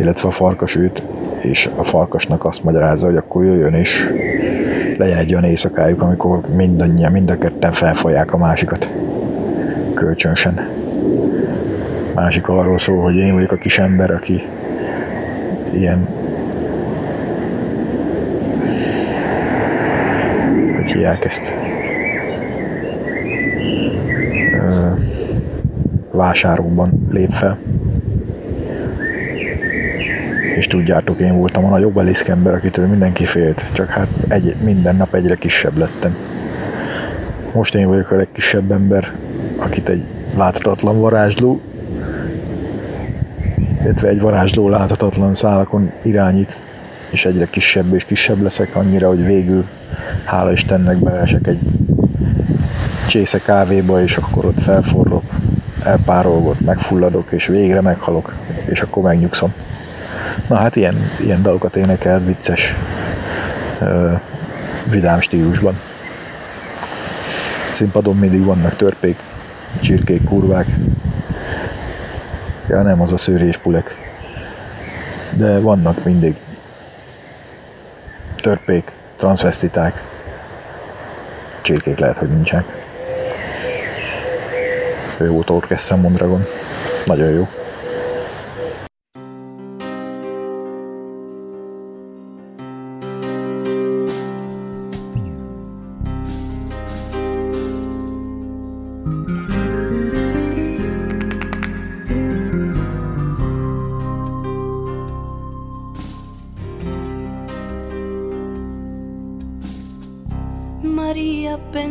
illetve 0.00 0.28
a 0.28 0.30
farkas 0.30 0.76
őt, 0.76 1.02
és 1.42 1.70
a 1.76 1.82
farkasnak 1.82 2.44
azt 2.44 2.64
magyarázza, 2.64 3.06
hogy 3.06 3.16
akkor 3.16 3.44
jöjjön 3.44 3.74
és 3.74 4.10
legyen 4.96 5.18
egy 5.18 5.32
olyan 5.32 5.44
éjszakájuk, 5.44 6.02
amikor 6.02 6.40
mindannyian, 6.54 7.12
mind 7.12 7.30
a 7.30 7.38
ketten 7.38 7.72
felfolják 7.72 8.32
a 8.32 8.36
másikat. 8.36 8.88
Kölcsönsen. 9.94 10.68
Másik 12.14 12.48
arról 12.48 12.78
szól, 12.78 13.02
hogy 13.02 13.16
én 13.16 13.34
vagyok 13.34 13.52
a 13.52 13.56
kis 13.56 13.78
ember, 13.78 14.10
aki 14.10 14.42
ilyen 15.72 16.08
hogy 20.76 20.92
hívják 20.92 21.24
ezt? 21.24 21.52
Vásárokban 26.10 27.08
lép 27.10 27.30
fel. 27.30 27.58
És 30.60 30.66
tudjátok, 30.66 31.20
én 31.20 31.36
voltam 31.36 31.64
a 31.64 31.68
nagyobb 31.68 31.98
eliszkember, 31.98 32.54
akitől 32.54 32.86
mindenki 32.86 33.24
félt, 33.24 33.64
csak 33.72 33.88
hát 33.88 34.08
egy, 34.28 34.54
minden 34.62 34.96
nap 34.96 35.14
egyre 35.14 35.34
kisebb 35.34 35.78
lettem. 35.78 36.16
Most 37.52 37.74
én 37.74 37.88
vagyok 37.88 38.10
a 38.10 38.16
legkisebb 38.16 38.70
ember, 38.70 39.12
akit 39.56 39.88
egy 39.88 40.02
láthatatlan 40.36 41.00
varázsló, 41.00 41.60
illetve 43.82 44.08
egy 44.08 44.20
varázsló 44.20 44.68
láthatatlan 44.68 45.34
szálakon 45.34 45.92
irányít, 46.02 46.56
és 47.10 47.24
egyre 47.24 47.46
kisebb 47.50 47.94
és 47.94 48.04
kisebb 48.04 48.42
leszek, 48.42 48.76
annyira, 48.76 49.08
hogy 49.08 49.24
végül, 49.24 49.64
hála 50.24 50.52
Istennek, 50.52 50.96
beleesek 50.96 51.46
egy 51.46 51.60
csésze 53.08 53.38
kávéba, 53.38 54.02
és 54.02 54.16
akkor 54.16 54.44
ott 54.44 54.60
felforrok, 54.60 55.24
elpárolgok, 55.84 56.60
megfulladok, 56.60 57.32
és 57.32 57.46
végre 57.46 57.80
meghalok, 57.80 58.34
és 58.64 58.80
akkor 58.80 59.02
megnyugszom. 59.02 59.52
Na 60.50 60.56
hát 60.56 60.76
ilyen, 60.76 61.10
ilyen 61.20 61.42
dalokat 61.42 61.76
énekel 61.76 62.20
vicces, 62.20 62.74
vidám 64.90 65.20
stílusban. 65.20 65.80
Színpadon 67.72 68.16
mindig 68.16 68.44
vannak 68.44 68.76
törpék, 68.76 69.18
csirkék, 69.80 70.24
kurvák. 70.24 70.66
Ja, 72.68 72.82
nem 72.82 73.00
az 73.00 73.12
a 73.12 73.16
szőrés 73.16 73.56
pulek. 73.56 73.96
De 75.36 75.58
vannak 75.58 76.04
mindig 76.04 76.36
törpék, 78.36 78.92
transvestiták, 79.16 80.02
csékék 81.60 81.98
lehet, 81.98 82.16
hogy 82.16 82.28
nincsenek. 82.28 82.84
Jó 85.18 85.32
volt 85.32 85.50
Orchestra 85.50 85.96
Mondragon. 85.96 86.44
Nagyon 87.06 87.30
jó. 87.30 87.48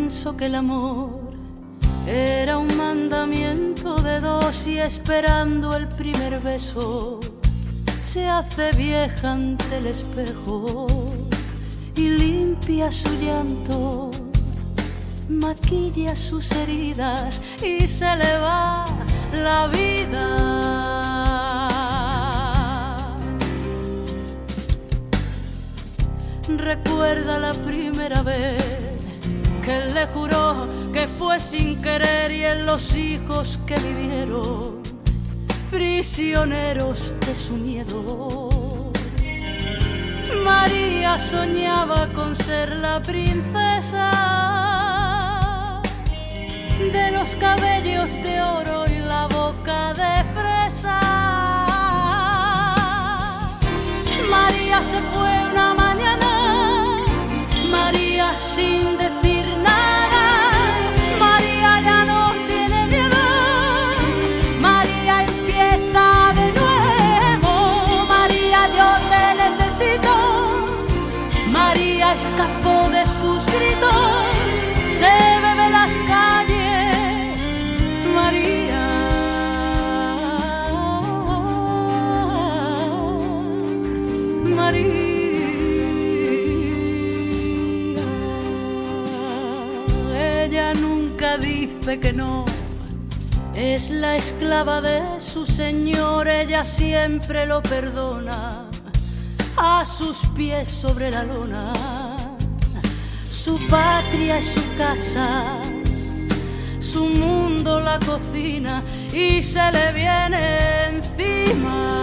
Pensó 0.09 0.35
que 0.35 0.47
el 0.47 0.55
amor 0.55 1.19
era 2.07 2.57
un 2.57 2.75
mandamiento 2.75 3.95
de 4.01 4.19
dos 4.19 4.65
y 4.65 4.79
esperando 4.79 5.75
el 5.75 5.87
primer 5.87 6.39
beso 6.39 7.19
se 8.01 8.27
hace 8.27 8.71
vieja 8.71 9.33
ante 9.33 9.77
el 9.77 9.85
espejo 9.85 10.87
y 11.93 12.09
limpia 12.09 12.91
su 12.91 13.13
llanto, 13.21 14.09
maquilla 15.29 16.15
sus 16.15 16.51
heridas 16.53 17.39
y 17.63 17.87
se 17.87 18.15
le 18.15 18.39
va 18.39 18.85
la 19.31 19.67
vida. 19.67 20.25
Recuerda 26.47 27.37
la 27.37 27.53
primera 27.53 28.23
vez 28.23 28.78
él 29.69 29.93
le 29.93 30.07
juró 30.07 30.67
que 30.91 31.07
fue 31.07 31.39
sin 31.39 31.81
querer 31.81 32.31
y 32.31 32.43
en 32.43 32.65
los 32.65 32.95
hijos 32.95 33.59
que 33.67 33.75
vivieron 33.75 34.79
prisioneros 35.69 37.15
de 37.25 37.35
su 37.35 37.53
miedo. 37.53 38.49
María 40.43 41.19
soñaba 41.19 42.07
con 42.15 42.35
ser 42.35 42.75
la 42.77 43.01
princesa 43.01 44.11
de 46.79 47.11
los 47.11 47.35
cabellos 47.35 48.11
de 48.23 48.41
oro 48.41 48.85
y 48.87 48.99
la 49.07 49.27
boca 49.27 49.93
de 49.93 50.23
fresa. 50.33 50.99
María 54.29 54.81
se 54.81 55.01
fue 55.13 55.51
una 55.51 55.73
ella 90.49 90.73
nunca 90.73 91.37
dice 91.37 91.99
que 91.99 92.11
no. 92.11 92.43
Es 93.53 93.91
la 93.91 94.15
esclava 94.15 94.81
de 94.81 94.99
su 95.19 95.45
señor, 95.45 96.27
ella 96.27 96.65
siempre 96.65 97.45
lo 97.45 97.61
perdona. 97.61 98.65
A 99.57 99.85
sus 99.85 100.17
pies 100.35 100.67
sobre 100.67 101.11
la 101.11 101.23
lona, 101.23 101.73
su 103.29 103.59
patria 103.67 104.39
es 104.39 104.45
su 104.45 104.61
casa, 104.75 105.61
su 106.79 107.05
mundo 107.05 107.79
la 107.79 107.99
cocina 107.99 108.81
y 109.13 109.43
se 109.43 109.71
le 109.71 109.93
viene 109.93 110.87
encima. 110.87 111.99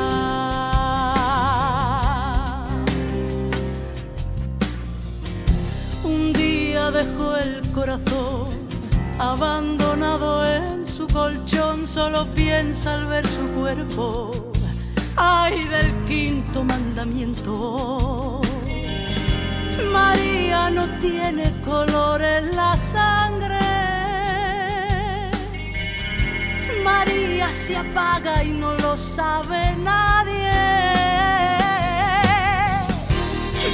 Un 6.05 6.33
día 6.33 6.91
dejó 6.91 7.37
el 7.39 7.63
corazón 7.73 8.36
abandonado 9.19 10.47
en 10.47 10.87
su 10.87 11.07
colchón, 11.07 11.87
solo 11.87 12.27
piensa 12.27 12.95
al 12.95 13.07
ver 13.07 13.27
su 13.27 13.47
cuerpo. 13.59 14.31
Ay 15.17 15.65
del 15.65 15.91
quinto 16.07 16.63
mandamiento. 16.65 18.41
María 19.93 20.71
no 20.71 20.87
tiene 21.01 21.51
color 21.65 22.23
en 22.23 22.55
la 22.55 22.77
sangre. 22.77 23.59
María 26.85 27.49
se 27.53 27.77
apaga 27.77 28.45
y 28.45 28.51
no 28.51 28.75
lo 28.75 28.97
sabe 28.97 29.75
nadie. 29.83 30.53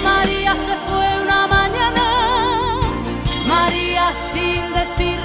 María 0.03 0.55
se 0.57 0.75
fue 0.89 1.23
una 1.23 1.47
mañana, 1.47 2.07
María 3.47 4.11
sin 4.33 4.63
decir 4.73 5.22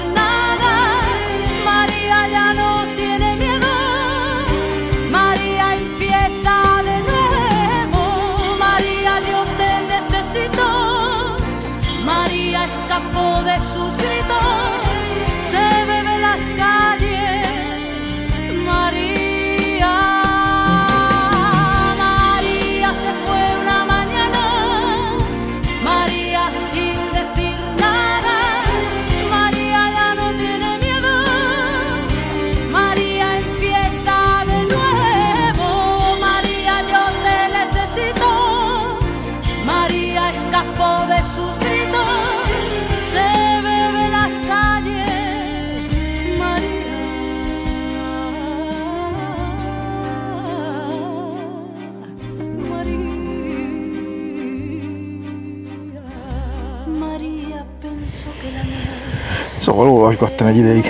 Szóval 59.68 59.88
olvasgattam 59.88 60.46
egy 60.46 60.56
ideig 60.56 60.86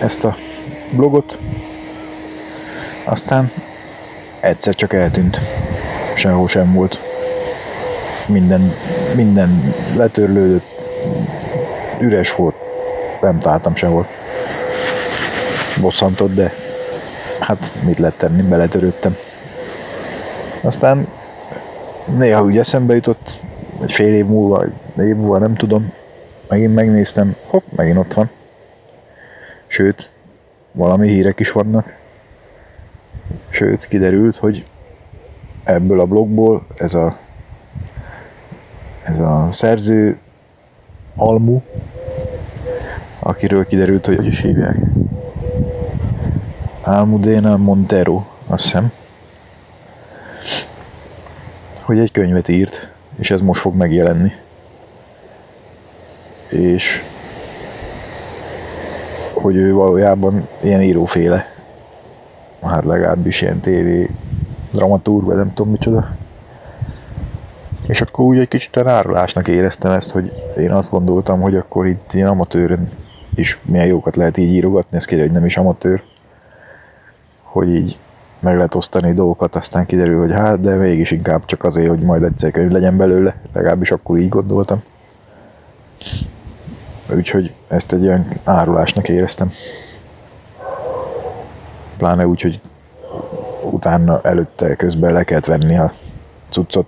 ezt 0.00 0.24
a 0.24 0.36
blogot, 0.90 1.38
aztán 3.04 3.50
egyszer 4.40 4.74
csak 4.74 4.92
eltűnt. 4.92 5.38
Sehol 6.14 6.48
sem 6.48 6.72
volt. 6.72 6.98
Minden, 8.26 8.72
minden 9.14 9.74
letörlődött, 9.96 10.66
üres 11.98 12.34
volt, 12.34 12.54
nem 13.20 13.38
találtam 13.38 13.74
sehol. 13.74 14.06
Bosszantott, 15.80 16.34
de 16.34 16.52
hát 17.40 17.72
mit 17.84 17.98
lehet 17.98 18.18
tenni, 18.18 18.42
beletörődtem. 18.42 19.16
Aztán 20.60 21.08
néha 22.04 22.42
úgy 22.42 22.58
eszembe 22.58 22.94
jutott, 22.94 23.38
egy 23.82 23.92
fél 23.92 24.14
év 24.14 24.26
múlva, 24.26 24.64
egy 24.96 25.06
év 25.06 25.16
múlva, 25.16 25.38
nem 25.38 25.54
tudom, 25.54 25.92
megint 26.50 26.74
megnéztem, 26.74 27.36
hopp, 27.46 27.62
megint 27.76 27.96
ott 27.96 28.12
van. 28.12 28.30
Sőt, 29.66 30.10
valami 30.72 31.08
hírek 31.08 31.40
is 31.40 31.52
vannak. 31.52 31.96
Sőt, 33.48 33.88
kiderült, 33.88 34.36
hogy 34.36 34.66
ebből 35.64 36.00
a 36.00 36.06
blogból 36.06 36.66
ez 36.76 36.94
a 36.94 37.18
ez 39.02 39.20
a 39.20 39.48
szerző 39.50 40.18
Almu, 41.16 41.60
akiről 43.18 43.66
kiderült, 43.66 44.06
hogy 44.06 44.16
hogy 44.16 44.26
is 44.26 44.40
hívják. 44.40 44.76
Almudena 46.82 47.56
Montero, 47.56 48.24
azt 48.46 48.64
hiszem, 48.64 48.92
hogy 51.80 51.98
egy 51.98 52.12
könyvet 52.12 52.48
írt, 52.48 52.92
és 53.18 53.30
ez 53.30 53.40
most 53.40 53.60
fog 53.60 53.74
megjelenni. 53.74 54.32
És 56.50 57.02
hogy 59.34 59.56
ő 59.56 59.72
valójában 59.72 60.48
ilyen 60.62 60.82
íróféle, 60.82 61.46
hát 62.62 62.84
legalábbis 62.84 63.40
ilyen 63.40 63.60
tévé 63.60 64.10
dramaturg, 64.70 65.24
vagy 65.24 65.36
nem 65.36 65.54
tudom 65.54 65.72
micsoda. 65.72 66.16
És 67.86 68.00
akkor 68.00 68.24
úgy 68.24 68.38
egy 68.38 68.48
kicsit 68.48 68.76
árulásnak 68.76 69.48
éreztem 69.48 69.90
ezt, 69.90 70.10
hogy 70.10 70.32
én 70.56 70.70
azt 70.70 70.90
gondoltam, 70.90 71.40
hogy 71.40 71.56
akkor 71.56 71.86
itt 71.86 72.12
ilyen 72.12 72.28
amatőrön 72.28 72.88
is 73.34 73.58
milyen 73.64 73.86
jókat 73.86 74.16
lehet 74.16 74.36
így 74.36 74.50
írogatni, 74.50 74.96
ez 74.96 75.04
kiderül, 75.04 75.30
hogy 75.30 75.38
nem 75.38 75.46
is 75.46 75.56
amatőr, 75.56 76.02
hogy 77.42 77.68
így 77.68 77.98
meg 78.40 78.56
lehet 78.56 78.74
osztani 78.74 79.12
dolgokat, 79.12 79.56
aztán 79.56 79.86
kiderül, 79.86 80.18
hogy 80.18 80.32
hát, 80.32 80.60
de 80.60 80.74
mégis 80.74 81.10
inkább 81.10 81.44
csak 81.44 81.64
azért, 81.64 81.88
hogy 81.88 82.00
majd 82.00 82.22
egyszer 82.22 82.50
könyv 82.50 82.70
legyen 82.70 82.96
belőle, 82.96 83.34
legalábbis 83.52 83.90
akkor 83.90 84.18
így 84.18 84.28
gondoltam. 84.28 84.82
Úgyhogy 87.14 87.52
ezt 87.68 87.92
egy 87.92 88.02
ilyen 88.02 88.40
árulásnak 88.44 89.08
éreztem. 89.08 89.50
Pláne 91.96 92.26
úgy, 92.26 92.40
hogy 92.40 92.60
utána 93.70 94.20
előtte 94.22 94.74
közben 94.74 95.12
le 95.12 95.24
kellett 95.24 95.44
venni 95.44 95.78
a 95.78 95.92
cuccot, 96.50 96.86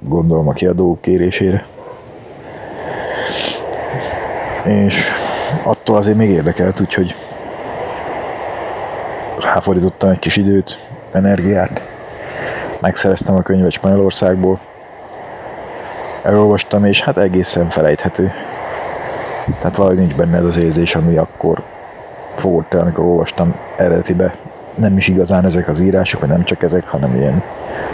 gondolom 0.00 0.48
a 0.48 0.52
kiadó 0.52 0.98
kérésére. 1.00 1.66
És 4.64 5.04
attól 5.62 5.96
azért 5.96 6.16
még 6.16 6.30
érdekelt, 6.30 6.80
úgyhogy 6.80 7.14
ráfordítottam 9.40 10.10
egy 10.10 10.18
kis 10.18 10.36
időt, 10.36 10.78
energiát. 11.12 11.80
Megszereztem 12.80 13.34
a 13.34 13.42
könyvet 13.42 13.72
Spanyolországból. 13.72 14.60
Elolvastam, 16.22 16.84
és 16.84 17.00
hát 17.00 17.18
egészen 17.18 17.68
felejthető. 17.68 18.32
Tehát 19.58 19.76
valahogy 19.76 19.98
nincs 19.98 20.14
benne 20.14 20.36
ez 20.36 20.44
az 20.44 20.56
érzés, 20.56 20.94
ami 20.94 21.16
akkor 21.16 21.62
fogott 22.34 22.74
el, 22.74 22.80
amikor 22.80 23.04
olvastam 23.04 23.54
eredetibe. 23.76 24.34
Nem 24.74 24.96
is 24.96 25.08
igazán 25.08 25.44
ezek 25.44 25.68
az 25.68 25.80
írások, 25.80 26.20
vagy 26.20 26.28
nem 26.28 26.44
csak 26.44 26.62
ezek, 26.62 26.88
hanem 26.88 27.16
ilyen 27.16 27.42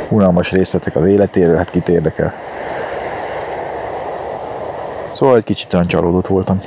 unalmas 0.09 0.50
részletek 0.50 0.96
az 0.96 1.05
életéről, 1.05 1.57
hát 1.57 1.70
kit 1.70 1.88
érdekel. 1.88 2.32
Szóval 5.12 5.36
egy 5.36 5.44
kicsit 5.44 5.74
olyan 5.74 5.86
csalódott 5.86 6.26
voltam. 6.26 6.61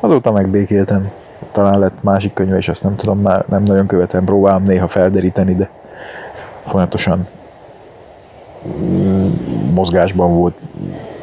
Azóta 0.00 0.32
megbékéltem. 0.32 1.10
Talán 1.52 1.78
lett 1.78 2.02
másik 2.02 2.32
könyve, 2.32 2.56
és 2.56 2.68
azt 2.68 2.82
nem 2.82 2.96
tudom, 2.96 3.20
már 3.20 3.44
nem 3.48 3.62
nagyon 3.62 3.86
követem, 3.86 4.24
próbálom 4.24 4.62
néha 4.62 4.88
felderíteni, 4.88 5.54
de 5.54 5.70
folyamatosan 6.66 7.26
mm, 8.66 9.32
mozgásban 9.72 10.34
volt 10.34 10.56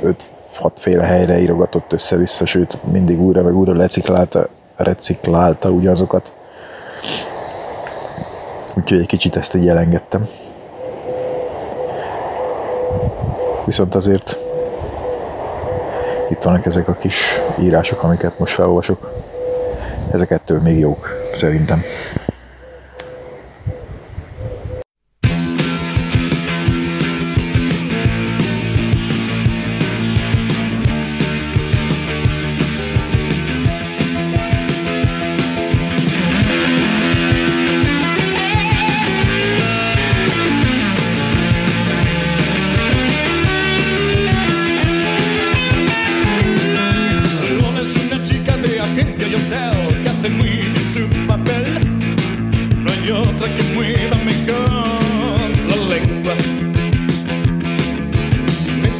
öt 0.01 0.29
hatféle 0.55 1.03
helyre 1.03 1.39
írogatott 1.39 1.93
össze-vissza, 1.93 2.45
sőt 2.45 2.77
mindig 2.91 3.21
újra 3.21 3.41
meg 3.41 3.55
újra 3.55 3.73
reciklálta, 3.73 4.47
reciklálta 4.75 5.69
ugyanazokat. 5.69 6.31
Úgyhogy 8.73 8.99
egy 8.99 9.07
kicsit 9.07 9.35
ezt 9.35 9.55
így 9.55 9.67
elengedtem. 9.67 10.27
Viszont 13.65 13.95
azért 13.95 14.37
itt 16.29 16.41
vannak 16.41 16.65
ezek 16.65 16.87
a 16.87 16.93
kis 16.93 17.15
írások, 17.59 18.03
amiket 18.03 18.39
most 18.39 18.53
felolvasok. 18.53 19.13
Ezek 20.11 20.31
ettől 20.31 20.61
még 20.61 20.79
jók, 20.79 21.09
szerintem. 21.33 21.83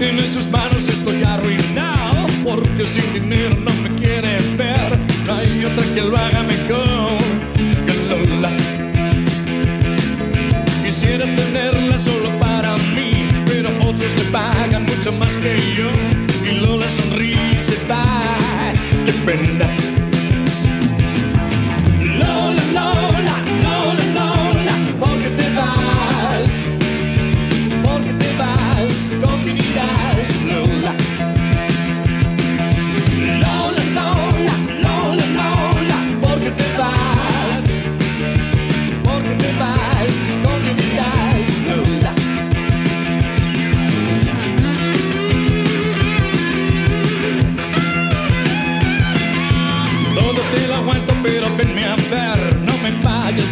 Tiene 0.06 0.22
en 0.22 0.32
sus 0.32 0.48
manos, 0.50 0.88
estoy 0.88 1.24
arruinado. 1.24 2.28
Porque 2.44 2.86
sin 2.86 3.12
dinero 3.14 3.56
no 3.60 3.74
me 3.82 3.90
quiere 4.00 4.38
ver. 4.56 5.00
No 5.26 5.34
hay 5.34 5.66
otra 5.66 5.84
que 5.96 6.02
lo 6.02 6.16
haga 6.16 6.44
mejor 6.44 7.18
que 7.86 7.94
Lola. 8.10 8.52
Quisiera 10.84 11.26
tenerla 11.26 11.98
solo 11.98 12.30
para 12.40 12.78
mí, 12.96 13.28
pero 13.48 13.70
otros 13.82 14.16
le 14.16 14.26
pagan 14.26 14.84
mucho 14.84 15.12
más 15.14 15.36
que 15.38 15.58
yo. 15.76 15.90
Y 16.48 16.60
Lola 16.60 16.88
sonríe 16.88 17.54
y 17.54 17.60
se 17.60 17.78
va. 17.88 18.74
¡Qué 19.06 19.14
pena! 19.26 19.85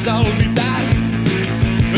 Vayas 0.04 0.08
a 0.08 0.20
olvidar. 0.20 0.84
Tu 1.92 1.98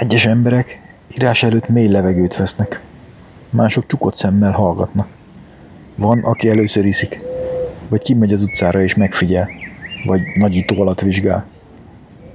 Egyes 0.00 0.26
emberek 0.26 0.80
írás 1.14 1.42
előtt 1.42 1.68
mély 1.68 1.88
levegőt 1.88 2.36
vesznek, 2.36 2.80
mások 3.50 3.86
csukott 3.86 4.16
szemmel 4.16 4.52
hallgatnak. 4.52 5.08
Van, 5.94 6.18
aki 6.18 6.48
először 6.48 6.84
iszik, 6.84 7.20
vagy 7.88 8.02
kimegy 8.02 8.32
az 8.32 8.42
utcára 8.42 8.82
és 8.82 8.94
megfigyel, 8.94 9.48
vagy 10.06 10.20
nagyító 10.34 10.80
alatt 10.80 11.00
vizsgál. 11.00 11.46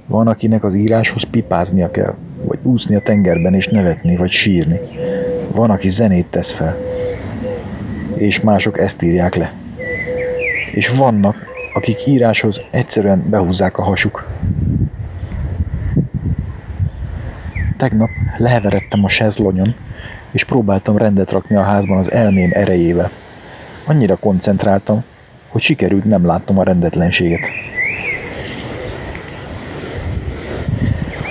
Van, 0.06 0.28
akinek 0.28 0.64
az 0.64 0.74
íráshoz 0.74 1.22
pipáznia 1.22 1.90
kell, 1.90 2.14
vagy 2.42 2.58
úszni 2.62 2.94
a 2.94 3.00
tengerben 3.00 3.54
és 3.54 3.68
nevetni, 3.68 4.16
vagy 4.16 4.30
sírni. 4.30 4.78
Van, 5.50 5.70
aki 5.70 5.88
zenét 5.88 6.26
tesz 6.26 6.52
fel, 6.52 6.76
és 8.14 8.40
mások 8.40 8.78
ezt 8.78 9.02
írják 9.02 9.34
le. 9.34 9.52
És 10.72 10.88
vannak, 10.88 11.36
akik 11.74 12.06
íráshoz 12.06 12.60
egyszerűen 12.70 13.26
behúzzák 13.28 13.78
a 13.78 13.82
hasuk, 13.82 14.26
Tegnap 17.76 18.10
leheveredtem 18.36 19.04
a 19.04 19.08
sezlonyon, 19.08 19.74
és 20.30 20.44
próbáltam 20.44 20.96
rendet 20.96 21.30
rakni 21.30 21.56
a 21.56 21.62
házban 21.62 21.98
az 21.98 22.10
elmém 22.10 22.50
erejével. 22.52 23.10
Annyira 23.86 24.16
koncentráltam, 24.16 25.04
hogy 25.48 25.62
sikerült 25.62 26.04
nem 26.04 26.26
látnom 26.26 26.58
a 26.58 26.62
rendetlenséget. 26.62 27.40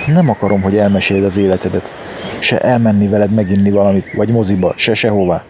Nem 0.06 0.28
akarom, 0.28 0.62
hogy 0.62 0.76
elmeséld 0.76 1.24
az 1.24 1.36
életedet, 1.36 1.90
se 2.38 2.58
elmenni 2.58 3.08
veled 3.08 3.30
meginni 3.30 3.70
valamit, 3.70 4.12
vagy 4.12 4.28
moziba, 4.28 4.72
se 4.76 4.94
sehová. 4.94 5.44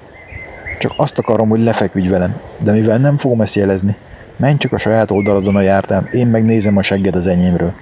Csak 0.78 0.92
azt 0.96 1.18
akarom, 1.18 1.48
hogy 1.48 1.60
lefeküdj 1.60 2.08
velem, 2.08 2.40
de 2.62 2.72
mivel 2.72 2.98
nem 2.98 3.16
fogom 3.16 3.40
ezt 3.40 3.54
jelezni, 3.54 3.96
menj 4.36 4.56
csak 4.56 4.72
a 4.72 4.78
saját 4.78 5.10
oldaladon 5.10 5.56
a 5.56 5.60
jártán, 5.60 6.08
én 6.12 6.26
megnézem 6.26 6.76
a 6.76 6.82
segged 6.82 7.16
az 7.16 7.26
enyémről. 7.26 7.72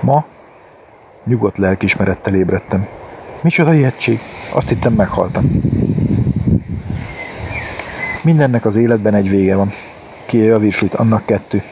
Ma 0.00 0.24
nyugodt 1.28 1.58
lelkismerettel 1.58 2.34
ébredtem. 2.34 2.86
Micsoda 3.40 3.74
ijegység? 3.74 4.20
Azt 4.52 4.68
hittem 4.68 4.92
meghaltam. 4.92 5.50
Mindennek 8.22 8.64
az 8.64 8.76
életben 8.76 9.14
egy 9.14 9.28
vége 9.28 9.54
van. 9.54 9.72
Ki 10.26 10.38
virslit, 10.38 10.94
annak 10.94 11.26
kettő. 11.26 11.62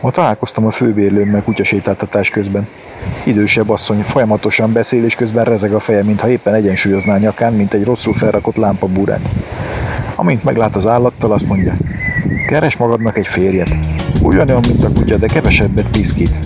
Ma 0.00 0.10
találkoztam 0.10 0.66
a 0.66 0.70
főbérlőmmel 0.70 1.42
kutyasétáltatás 1.42 2.30
közben. 2.30 2.68
Idősebb 3.24 3.70
asszony 3.70 4.02
folyamatosan 4.02 4.72
beszél, 4.72 5.04
és 5.04 5.14
közben 5.14 5.44
rezeg 5.44 5.72
a 5.72 5.80
feje, 5.80 6.02
mintha 6.02 6.28
éppen 6.28 6.54
egyensúlyozná 6.54 7.18
nyakán, 7.18 7.52
mint 7.52 7.74
egy 7.74 7.84
rosszul 7.84 8.14
felrakott 8.14 8.56
lámpabúrát. 8.56 9.28
Amint 10.20 10.44
meglát 10.44 10.76
az 10.76 10.86
állattal, 10.86 11.32
azt 11.32 11.46
mondja, 11.46 11.76
keres 12.46 12.76
magadnak 12.76 13.18
egy 13.18 13.26
férjet. 13.26 13.76
Ugyanolyan, 14.22 14.62
mint 14.68 14.84
a 14.84 14.90
kutya, 14.92 15.16
de 15.16 15.26
kevesebbet 15.26 15.88
piszkít. 15.90 16.38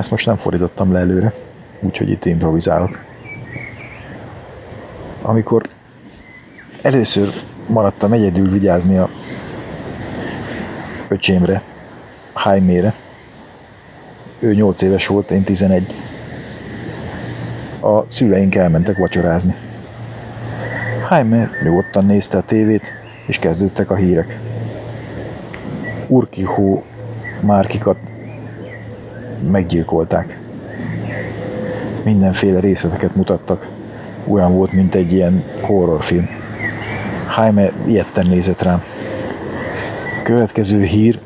Ezt 0.00 0.10
most 0.10 0.26
nem 0.26 0.36
fordítottam 0.36 0.92
le 0.92 0.98
előre, 0.98 1.32
úgyhogy 1.80 2.10
itt 2.10 2.24
improvizálok. 2.24 2.98
Amikor 5.22 5.62
először 6.82 7.32
maradtam 7.66 8.12
egyedül 8.12 8.50
vigyázni 8.50 8.96
a 8.96 9.08
öcsémre, 11.08 11.62
Jaime-re, 12.44 12.94
ő 14.38 14.54
8 14.54 14.82
éves 14.82 15.06
volt, 15.06 15.30
én 15.30 15.42
11. 15.42 15.94
A 17.80 18.10
szüleink 18.10 18.54
elmentek 18.54 18.96
vacsorázni. 18.96 19.54
Jaime 21.10 21.50
nyugodtan 21.62 22.04
nézte 22.04 22.38
a 22.38 22.42
tévét, 22.42 22.92
és 23.26 23.38
kezdődtek 23.38 23.90
a 23.90 23.94
hírek. 23.94 24.38
Urkihó 26.06 26.84
márkikat 27.40 27.96
meggyilkolták. 29.50 30.38
Mindenféle 32.04 32.60
részleteket 32.60 33.14
mutattak. 33.16 33.68
olyan 34.26 34.54
volt, 34.54 34.72
mint 34.72 34.94
egy 34.94 35.12
ilyen 35.12 35.44
horrorfilm. 35.60 36.28
Jaime 37.36 37.72
ilyetten 37.86 38.26
nézett 38.26 38.62
rám. 38.62 38.82
Következő 40.22 40.82
hír 40.82 41.18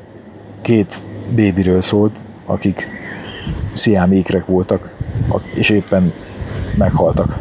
két 0.61 1.01
bébiről 1.35 1.81
szólt, 1.81 2.15
akik 2.47 2.89
sziámékrek 3.73 4.47
voltak, 4.47 4.95
ak- 5.29 5.55
és 5.55 5.71
éppen 5.71 6.13
meghaltak. 6.77 7.39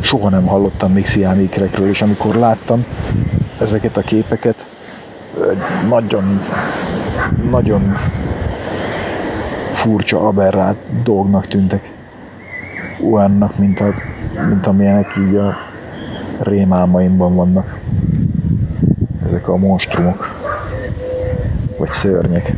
Soha 0.00 0.28
nem 0.28 0.46
hallottam 0.46 0.92
még 0.92 1.06
sziámékrekről, 1.06 1.88
és 1.88 2.02
amikor 2.02 2.34
láttam 2.34 2.84
ezeket 3.60 3.96
a 3.96 4.00
képeket, 4.00 4.66
nagyon, 5.88 6.40
nagyon 7.50 7.94
furcsa, 9.78 10.26
aberrált 10.26 10.76
dolgnak 11.02 11.46
tűntek. 11.46 11.90
Olyannak, 13.10 13.58
mint, 13.58 13.80
az, 13.80 14.00
mint 14.48 14.66
amilyenek 14.66 15.16
így 15.16 15.34
a 15.34 15.56
rémálmaimban 16.38 17.34
vannak. 17.34 17.78
Ezek 19.26 19.48
a 19.48 19.56
monstrumok. 19.56 20.34
Vagy 21.76 21.88
szörnyek. 21.88 22.52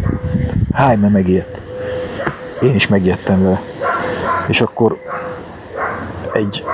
Hájme 0.73 1.09
megijedt. 1.09 1.61
Én 2.63 2.75
is 2.75 2.89
megijedtem 2.89 3.43
vele. 3.43 3.61
És 4.49 4.61
akkor 4.61 4.99
egy 6.33 6.65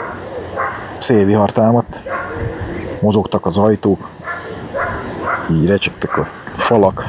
szélvihar 0.98 1.52
támadt, 1.52 2.00
mozogtak 3.00 3.46
az 3.46 3.56
ajtók, 3.56 4.08
így 5.50 5.66
recsegtek 5.66 6.18
a 6.18 6.26
falak, 6.56 7.08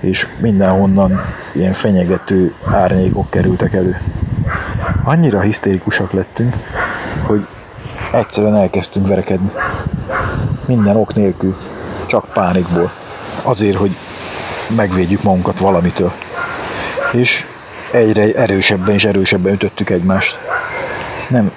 és 0.00 0.26
mindenhonnan 0.40 1.20
ilyen 1.52 1.72
fenyegető 1.72 2.54
árnyékok 2.70 3.30
kerültek 3.30 3.72
elő. 3.72 4.00
Annyira 5.04 5.40
hisztérikusak 5.40 6.12
lettünk, 6.12 6.54
hogy 7.26 7.46
egyszerűen 8.12 8.56
elkezdtünk 8.56 9.06
verekedni. 9.08 9.50
Minden 10.66 10.96
ok 10.96 11.14
nélkül, 11.14 11.56
csak 12.06 12.24
pánikból. 12.32 12.92
Azért, 13.42 13.76
hogy 13.76 13.96
megvédjük 14.76 15.22
magunkat 15.22 15.58
valamitől. 15.58 16.12
És 17.12 17.44
egyre 17.92 18.32
erősebben 18.32 18.94
és 18.94 19.04
erősebben 19.04 19.52
ütöttük 19.52 19.90
egymást. 19.90 20.38
Nem, 21.28 21.52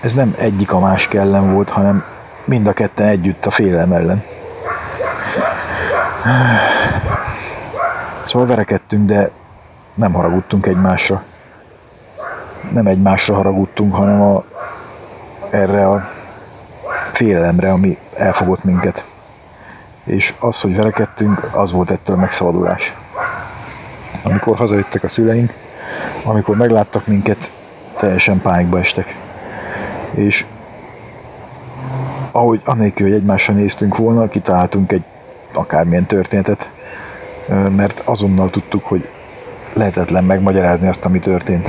ez 0.00 0.14
nem 0.14 0.34
egyik 0.38 0.72
a 0.72 0.78
másik 0.78 1.14
ellen 1.14 1.52
volt, 1.52 1.68
hanem 1.68 2.04
mind 2.44 2.66
a 2.66 2.72
ketten 2.72 3.06
együtt 3.06 3.46
a 3.46 3.50
félelem 3.50 3.92
ellen. 3.92 4.24
Szóval 8.28 8.46
verekedtünk, 8.46 9.06
de 9.06 9.30
nem 9.94 10.12
haragudtunk 10.12 10.66
egymásra. 10.66 11.22
Nem 12.72 12.86
egymásra 12.86 13.34
haragudtunk, 13.34 13.94
hanem 13.94 14.22
a, 14.22 14.44
erre 15.50 15.88
a 15.88 16.08
félelemre, 17.12 17.72
ami 17.72 17.98
elfogott 18.16 18.64
minket. 18.64 19.04
És 20.04 20.34
az, 20.38 20.60
hogy 20.60 20.76
verekedtünk, 20.76 21.48
az 21.52 21.72
volt 21.72 21.90
ettől 21.90 22.16
a 22.16 22.18
megszabadulás. 22.18 22.94
Amikor 24.22 24.56
hazajöttek 24.56 25.02
a 25.02 25.08
szüleink, 25.08 25.52
amikor 26.24 26.56
megláttak 26.56 27.06
minket, 27.06 27.50
teljesen 27.98 28.40
pánikba 28.40 28.78
estek. 28.78 29.16
És 30.10 30.46
ahogy 32.32 32.60
anélkül, 32.64 33.06
hogy 33.06 33.16
egymásra 33.16 33.54
néztünk 33.54 33.96
volna, 33.96 34.28
kitaláltunk 34.28 34.92
egy 34.92 35.04
akármilyen 35.52 36.06
történetet, 36.06 36.68
mert 37.76 38.00
azonnal 38.04 38.50
tudtuk, 38.50 38.84
hogy 38.84 39.08
lehetetlen 39.72 40.24
megmagyarázni 40.24 40.88
azt, 40.88 41.04
ami 41.04 41.18
történt. 41.18 41.68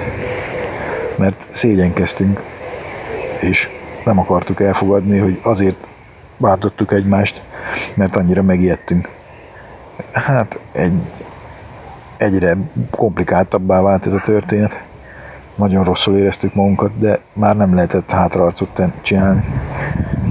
Mert 1.15 1.45
szégyenkeztünk, 1.47 2.43
és 3.41 3.69
nem 4.05 4.19
akartuk 4.19 4.61
elfogadni, 4.61 5.17
hogy 5.17 5.39
azért 5.43 5.87
váltottuk 6.37 6.91
egymást, 6.91 7.41
mert 7.93 8.15
annyira 8.15 8.41
megijedtünk. 8.41 9.09
Hát 10.11 10.59
egy, 10.71 10.93
egyre 12.17 12.57
komplikáltabbá 12.89 13.81
vált 13.81 14.05
ez 14.05 14.13
a 14.13 14.21
történet. 14.21 14.81
Nagyon 15.55 15.83
rosszul 15.83 16.17
éreztük 16.17 16.53
magunkat, 16.53 16.99
de 16.99 17.19
már 17.33 17.55
nem 17.55 17.75
lehetett 17.75 18.11
hátraarcot 18.11 18.81
csinálni, 19.01 19.43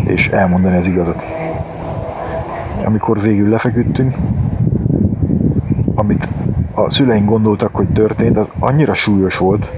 és 0.04 0.28
elmondani 0.28 0.76
az 0.76 0.86
igazat. 0.86 1.22
Amikor 2.84 3.20
végül 3.20 3.48
lefeküdtünk, 3.48 4.14
amit 5.98 6.28
a 6.74 6.90
szüleink 6.90 7.28
gondoltak, 7.28 7.74
hogy 7.74 7.88
történt, 7.88 8.36
az 8.36 8.48
annyira 8.58 8.94
súlyos 8.94 9.38
volt, 9.38 9.70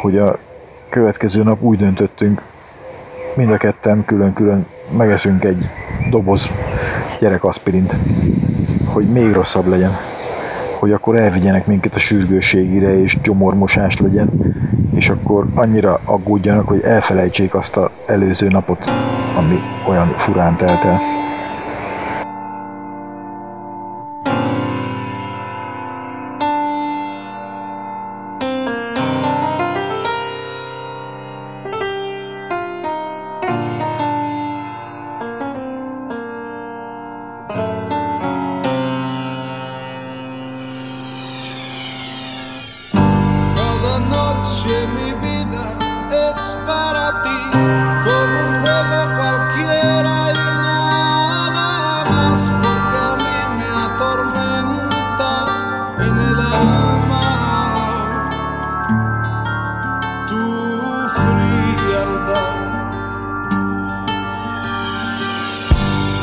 hogy 0.00 0.18
a 0.18 0.38
következő 0.88 1.42
nap 1.42 1.62
úgy 1.62 1.78
döntöttünk, 1.78 2.42
mind 3.36 3.50
a 3.50 3.56
ketten 3.56 4.04
külön-külön 4.04 4.66
megeszünk 4.96 5.44
egy 5.44 5.68
doboz 6.10 6.48
gyerekaszpirint, 7.20 7.96
hogy 8.84 9.08
még 9.08 9.32
rosszabb 9.32 9.66
legyen, 9.66 9.92
hogy 10.78 10.92
akkor 10.92 11.16
elvigyenek 11.16 11.66
minket 11.66 11.94
a 11.94 11.98
sürgősségire 11.98 12.98
és 12.98 13.18
gyomormosás 13.22 13.98
legyen, 13.98 14.28
és 14.94 15.08
akkor 15.08 15.46
annyira 15.54 16.00
aggódjanak, 16.04 16.68
hogy 16.68 16.80
elfelejtsék 16.80 17.54
azt 17.54 17.76
az 17.76 17.90
előző 18.06 18.48
napot, 18.48 18.84
ami 19.36 19.58
olyan 19.88 20.08
furán 20.16 20.56
telt 20.56 20.84
el. 20.84 21.15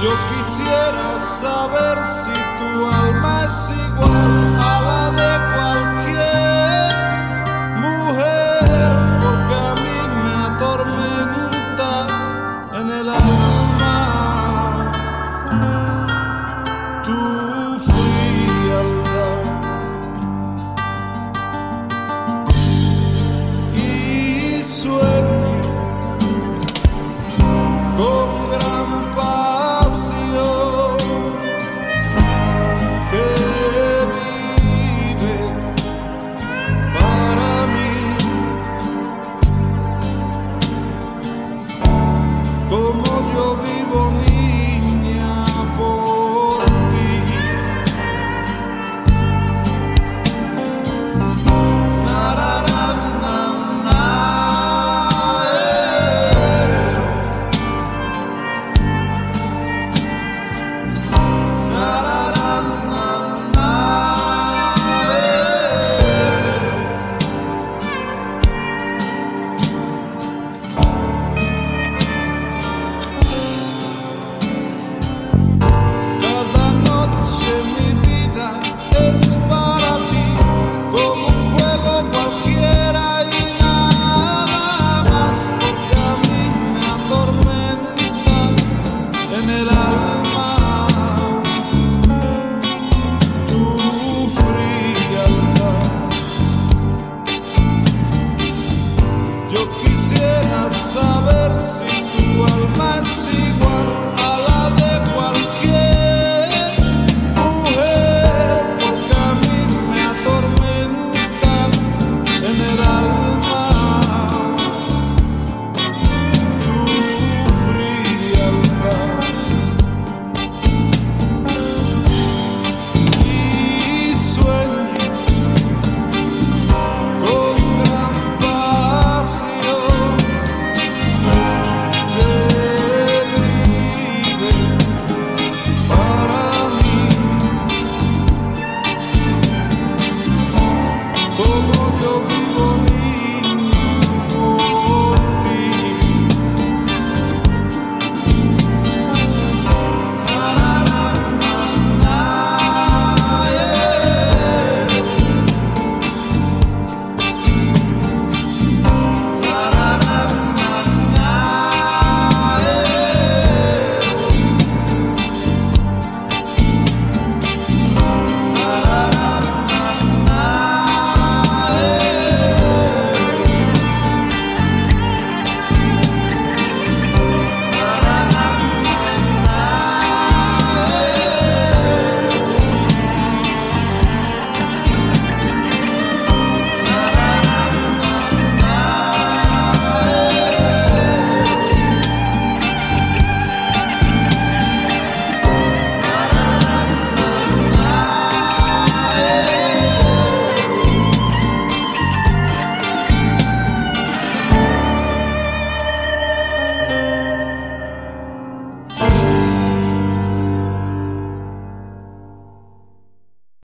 Yo 0.03 0.09
quisiera 0.27 1.17
saber 1.17 2.03
si 2.03 2.33
tu 2.59 2.85
alma 2.85 3.45
es 3.45 3.69
igual 3.87 4.52